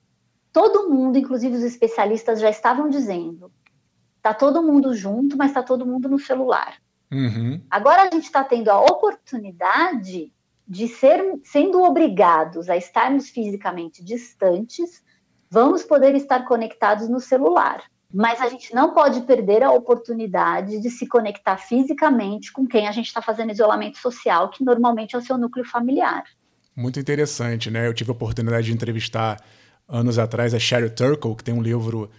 todo 0.52 0.90
mundo, 0.90 1.18
inclusive 1.18 1.56
os 1.56 1.64
especialistas, 1.64 2.40
já 2.40 2.50
estavam 2.50 2.90
dizendo: 2.90 3.52
está 4.30 4.34
todo 4.34 4.62
mundo 4.62 4.94
junto, 4.94 5.36
mas 5.36 5.50
está 5.50 5.64
todo 5.64 5.86
mundo 5.86 6.08
no 6.08 6.20
celular. 6.20 6.76
Uhum. 7.12 7.62
Agora 7.70 8.04
a 8.04 8.10
gente 8.14 8.26
está 8.26 8.44
tendo 8.44 8.70
a 8.70 8.80
oportunidade 8.80 10.32
de 10.68 10.88
ser, 10.88 11.40
sendo 11.44 11.82
obrigados 11.82 12.70
a 12.70 12.78
estarmos 12.78 13.30
fisicamente 13.30 14.04
distantes, 14.04 15.04
vamos 15.50 15.84
poder 15.84 16.14
estar 16.14 16.46
conectados 16.46 17.10
no 17.10 17.20
celular. 17.20 17.82
Mas 18.14 18.40
a 18.42 18.50
gente 18.50 18.74
não 18.74 18.94
pode 18.94 19.22
perder 19.22 19.64
a 19.64 19.72
oportunidade 19.72 20.80
de 20.80 20.90
se 20.90 21.08
conectar 21.08 21.58
fisicamente 21.58 22.52
com 22.52 22.68
quem 22.68 22.88
a 22.88 22.92
gente 22.92 23.08
está 23.08 23.22
fazendo 23.22 23.52
isolamento 23.52 23.98
social, 23.98 24.50
que 24.50 24.64
normalmente 24.64 25.16
é 25.16 25.20
o 25.20 25.22
seu 25.22 25.38
núcleo 25.38 25.66
familiar. 25.66 26.24
Muito 26.76 27.00
interessante, 27.00 27.70
né? 27.70 27.88
Eu 27.88 27.94
tive 27.94 28.10
a 28.12 28.14
oportunidade 28.14 28.68
de 28.68 28.74
entrevistar 28.74 29.40
anos 29.88 30.18
atrás 30.18 30.54
a 30.54 30.60
Sherry 30.60 30.90
Turkle, 30.90 31.36
que 31.36 31.44
tem 31.44 31.54
um 31.54 31.62
livro 31.62 32.10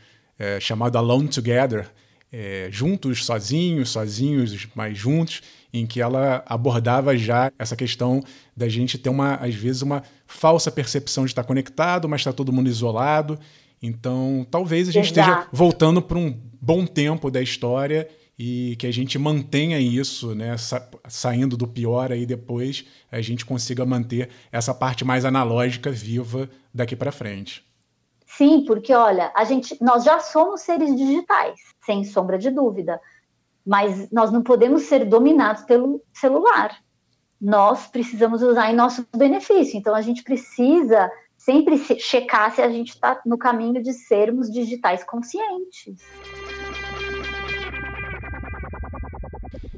é, 0.40 0.58
chamado 0.58 0.96
Alone 0.96 1.28
Together, 1.28 1.86
é, 2.32 2.68
juntos, 2.72 3.26
sozinhos, 3.26 3.90
sozinhos, 3.90 4.66
mas 4.74 4.96
juntos, 4.96 5.42
em 5.70 5.86
que 5.86 6.00
ela 6.00 6.42
abordava 6.46 7.16
já 7.16 7.52
essa 7.58 7.76
questão 7.76 8.24
da 8.56 8.66
gente 8.66 8.96
ter 8.96 9.10
uma, 9.10 9.34
às 9.34 9.54
vezes, 9.54 9.82
uma 9.82 10.02
falsa 10.26 10.70
percepção 10.70 11.24
de 11.24 11.32
estar 11.32 11.44
conectado, 11.44 12.08
mas 12.08 12.22
está 12.22 12.32
todo 12.32 12.52
mundo 12.52 12.70
isolado. 12.70 13.38
Então, 13.82 14.46
talvez 14.50 14.88
a 14.88 14.92
gente 14.92 15.12
Exato. 15.12 15.30
esteja 15.30 15.48
voltando 15.52 16.00
para 16.00 16.16
um 16.16 16.34
bom 16.58 16.86
tempo 16.86 17.30
da 17.30 17.42
história 17.42 18.08
e 18.38 18.76
que 18.78 18.86
a 18.86 18.90
gente 18.90 19.18
mantenha 19.18 19.78
isso, 19.78 20.34
né, 20.34 20.56
sa 20.56 20.88
saindo 21.06 21.54
do 21.54 21.68
pior 21.68 22.10
aí 22.10 22.24
depois, 22.24 22.86
a 23.12 23.20
gente 23.20 23.44
consiga 23.44 23.84
manter 23.84 24.30
essa 24.50 24.72
parte 24.72 25.04
mais 25.04 25.26
analógica 25.26 25.90
viva 25.90 26.48
daqui 26.72 26.96
para 26.96 27.12
frente. 27.12 27.62
Sim, 28.36 28.64
porque 28.64 28.94
olha, 28.94 29.32
a 29.34 29.42
gente, 29.44 29.76
nós 29.82 30.04
já 30.04 30.20
somos 30.20 30.60
seres 30.60 30.94
digitais, 30.96 31.58
sem 31.84 32.04
sombra 32.04 32.38
de 32.38 32.48
dúvida, 32.48 33.00
mas 33.66 34.08
nós 34.10 34.30
não 34.30 34.40
podemos 34.40 34.82
ser 34.82 35.04
dominados 35.04 35.64
pelo 35.64 36.00
celular. 36.12 36.76
Nós 37.40 37.88
precisamos 37.88 38.40
usar 38.40 38.70
em 38.70 38.76
nosso 38.76 39.04
benefício. 39.16 39.76
Então 39.76 39.94
a 39.94 40.00
gente 40.00 40.22
precisa 40.22 41.10
sempre 41.36 41.76
checar 41.98 42.54
se 42.54 42.62
a 42.62 42.70
gente 42.70 42.90
está 42.90 43.20
no 43.26 43.36
caminho 43.36 43.82
de 43.82 43.92
sermos 43.92 44.50
digitais 44.50 45.02
conscientes. 45.02 45.96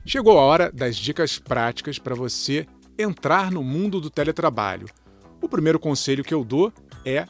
Chegou 0.04 0.38
a 0.38 0.42
hora 0.42 0.70
das 0.70 0.96
dicas 0.96 1.38
práticas 1.38 1.98
para 1.98 2.14
você 2.14 2.66
entrar 2.98 3.50
no 3.50 3.64
mundo 3.64 3.98
do 3.98 4.10
teletrabalho. 4.10 4.86
O 5.40 5.48
primeiro 5.48 5.80
conselho 5.80 6.22
que 6.22 6.34
eu 6.34 6.44
dou 6.44 6.70
é 7.04 7.26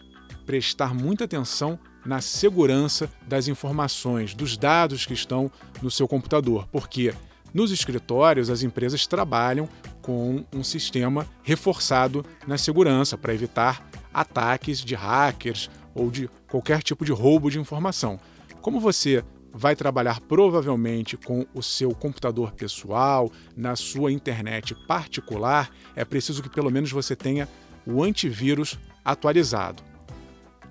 prestar 0.47 0.95
muita 0.95 1.25
atenção 1.25 1.79
na 2.05 2.21
segurança 2.21 3.11
das 3.27 3.49
informações, 3.49 4.35
dos 4.35 4.57
dados 4.57 5.07
que 5.07 5.15
estão 5.15 5.51
no 5.81 5.91
seu 5.91 6.09
computador, 6.09 6.67
porque 6.71 7.15
nos 7.55 7.71
escritórios 7.71 8.51
as 8.51 8.63
empresas 8.63 9.07
trabalham 9.07 9.69
com 10.01 10.45
um 10.53 10.65
sistema 10.65 11.27
reforçado 11.43 12.25
na 12.47 12.59
segurança 12.59 13.17
para 13.17 13.35
evitar 13.35 13.89
ataques 14.13 14.81
de 14.81 14.95
hackers 14.95 15.71
ou 15.95 16.11
de 16.11 16.29
qualquer 16.49 16.83
tipo 16.83 17.05
de 17.05 17.13
roubo 17.13 17.51
de 17.51 17.61
informação. 17.61 18.19
Como 18.61 18.81
você 18.81 19.23
vai 19.53 19.77
trabalhar 19.77 20.21
provavelmente 20.21 21.17
com 21.17 21.47
o 21.55 21.63
seu 21.63 21.95
computador 21.95 22.53
pessoal, 22.53 23.31
na 23.55 23.77
sua 23.77 24.11
internet 24.11 24.75
particular, 24.87 25.71
é 25.95 26.05
preciso 26.05 26.43
que 26.43 26.49
pelo 26.49 26.71
menos 26.71 26.91
você 26.91 27.15
tenha 27.15 27.47
o 27.87 28.03
antivírus 28.03 28.79
atualizado. 29.05 29.92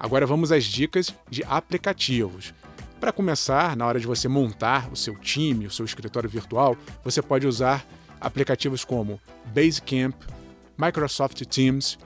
Agora 0.02 0.26
vamos 0.26 0.52
às 0.52 0.64
dicas 0.64 1.14
de 1.30 1.44
aplicativos. 1.44 2.56
Para 3.00 3.12
começar, 3.12 3.76
na 3.76 3.86
hora 3.86 4.00
de 4.00 4.08
você 4.08 4.28
montar 4.28 4.92
o 4.92 4.96
seu 4.96 5.16
time, 5.16 5.68
o 5.68 5.72
seu 5.72 5.86
escritório 5.86 6.28
virtual, 6.28 6.76
você 7.04 7.22
pode 7.22 7.46
usar 7.46 7.86
aplicativos 8.20 8.84
como 8.84 9.22
Basecamp, 9.54 10.16
Microsoft 10.76 11.46
Teams, 11.46 12.00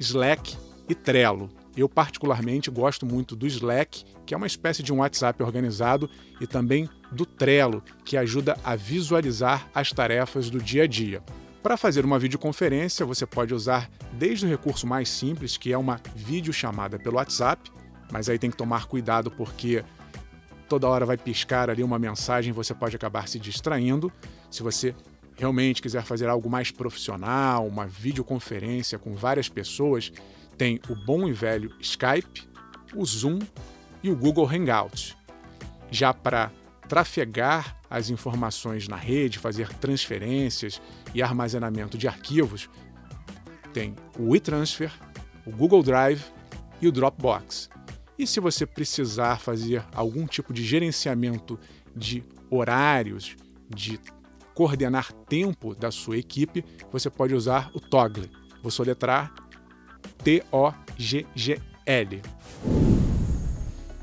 Slack 0.00 0.56
e 0.88 0.94
Trello. 0.94 1.50
Eu, 1.76 1.90
particularmente, 1.90 2.70
gosto 2.70 3.04
muito 3.04 3.36
do 3.36 3.46
Slack, 3.46 4.02
que 4.24 4.32
é 4.32 4.36
uma 4.36 4.46
espécie 4.46 4.82
de 4.82 4.90
um 4.90 5.00
WhatsApp 5.00 5.42
organizado, 5.42 6.08
e 6.40 6.46
também 6.46 6.88
do 7.10 7.26
Trello, 7.26 7.82
que 8.02 8.16
ajuda 8.16 8.56
a 8.64 8.74
visualizar 8.74 9.68
as 9.74 9.92
tarefas 9.92 10.48
do 10.48 10.58
dia 10.58 10.84
a 10.84 10.86
dia. 10.86 11.22
Para 11.62 11.76
fazer 11.76 12.04
uma 12.04 12.18
videoconferência, 12.18 13.06
você 13.06 13.24
pode 13.24 13.54
usar 13.54 13.88
desde 14.14 14.44
o 14.44 14.48
recurso 14.48 14.84
mais 14.84 15.08
simples, 15.08 15.56
que 15.56 15.72
é 15.72 15.78
uma 15.78 16.00
videochamada 16.16 16.98
pelo 16.98 17.16
WhatsApp, 17.16 17.70
mas 18.10 18.28
aí 18.28 18.36
tem 18.36 18.50
que 18.50 18.56
tomar 18.56 18.86
cuidado 18.86 19.30
porque 19.30 19.84
toda 20.68 20.88
hora 20.88 21.06
vai 21.06 21.16
piscar 21.16 21.70
ali 21.70 21.84
uma 21.84 22.00
mensagem, 22.00 22.52
você 22.52 22.74
pode 22.74 22.96
acabar 22.96 23.28
se 23.28 23.38
distraindo. 23.38 24.12
Se 24.50 24.60
você 24.60 24.92
realmente 25.36 25.80
quiser 25.80 26.02
fazer 26.02 26.28
algo 26.28 26.50
mais 26.50 26.72
profissional, 26.72 27.64
uma 27.64 27.86
videoconferência 27.86 28.98
com 28.98 29.14
várias 29.14 29.48
pessoas, 29.48 30.12
tem 30.58 30.80
o 30.88 30.96
bom 30.96 31.28
e 31.28 31.32
velho 31.32 31.72
Skype, 31.78 32.42
o 32.92 33.06
Zoom 33.06 33.38
e 34.02 34.10
o 34.10 34.16
Google 34.16 34.50
Hangouts. 34.50 35.16
Já 35.92 36.12
para 36.12 36.50
trafegar 36.88 37.80
as 37.88 38.10
informações 38.10 38.88
na 38.88 38.96
rede, 38.96 39.38
fazer 39.38 39.72
transferências 39.74 40.80
e 41.14 41.22
armazenamento 41.22 41.98
de 41.98 42.08
arquivos, 42.08 42.68
tem 43.72 43.94
o 44.18 44.30
WeTransfer, 44.30 44.92
o 45.46 45.50
Google 45.50 45.82
Drive 45.82 46.22
e 46.80 46.86
o 46.88 46.92
Dropbox. 46.92 47.68
E 48.18 48.26
se 48.26 48.38
você 48.40 48.66
precisar 48.66 49.40
fazer 49.40 49.84
algum 49.94 50.26
tipo 50.26 50.52
de 50.52 50.64
gerenciamento 50.64 51.58
de 51.96 52.22
horários, 52.50 53.36
de 53.68 53.98
coordenar 54.54 55.12
tempo 55.12 55.74
da 55.74 55.90
sua 55.90 56.18
equipe, 56.18 56.64
você 56.90 57.08
pode 57.08 57.34
usar 57.34 57.70
o 57.74 57.80
Toggle. 57.80 58.30
Vou 58.62 58.70
soletrar 58.70 59.32
T-O-G-G-L. 60.22 61.62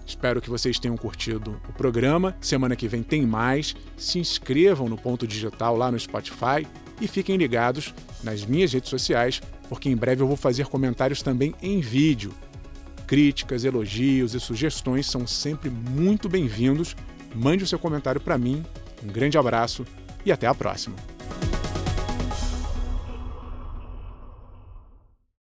Espero 0.06 0.42
que 0.42 0.50
vocês 0.50 0.80
tenham 0.80 0.98
curtido 0.98 1.62
o 1.70 1.74
programa. 1.74 2.36
Semana 2.42 2.76
que 2.76 2.88
vem 2.88 3.04
tem 3.04 3.26
mais. 3.26 3.76
Se 3.96 4.18
inscrevam 4.18 4.90
no 4.90 4.98
Ponto 4.98 5.28
Digital 5.28 5.78
lá 5.78 5.92
no 5.92 6.00
Spotify 6.00 6.68
e 7.00 7.08
fiquem 7.08 7.38
ligados 7.38 7.94
nas 8.24 8.46
minhas 8.46 8.74
redes 8.74 8.90
sociais, 8.90 9.42
porque 9.68 9.90
em 9.90 9.96
breve 9.96 10.22
eu 10.22 10.28
vou 10.28 10.38
fazer 10.38 10.68
comentários 10.68 11.22
também 11.22 11.54
em 11.62 11.80
vídeo. 11.80 12.34
Críticas, 13.08 13.64
elogios 13.64 14.36
e 14.36 14.40
sugestões 14.40 15.08
são 15.08 15.26
sempre 15.26 15.70
muito 15.70 16.30
bem-vindos. 16.30 16.96
Mande 17.34 17.64
o 17.64 17.68
seu 17.68 17.80
comentário 17.80 18.22
para 18.22 18.38
mim. 18.38 18.64
Um 19.04 19.08
grande 19.08 19.38
abraço 19.38 19.86
e 20.26 20.32
até 20.32 20.46
a 20.46 20.54
próxima. 20.54 20.96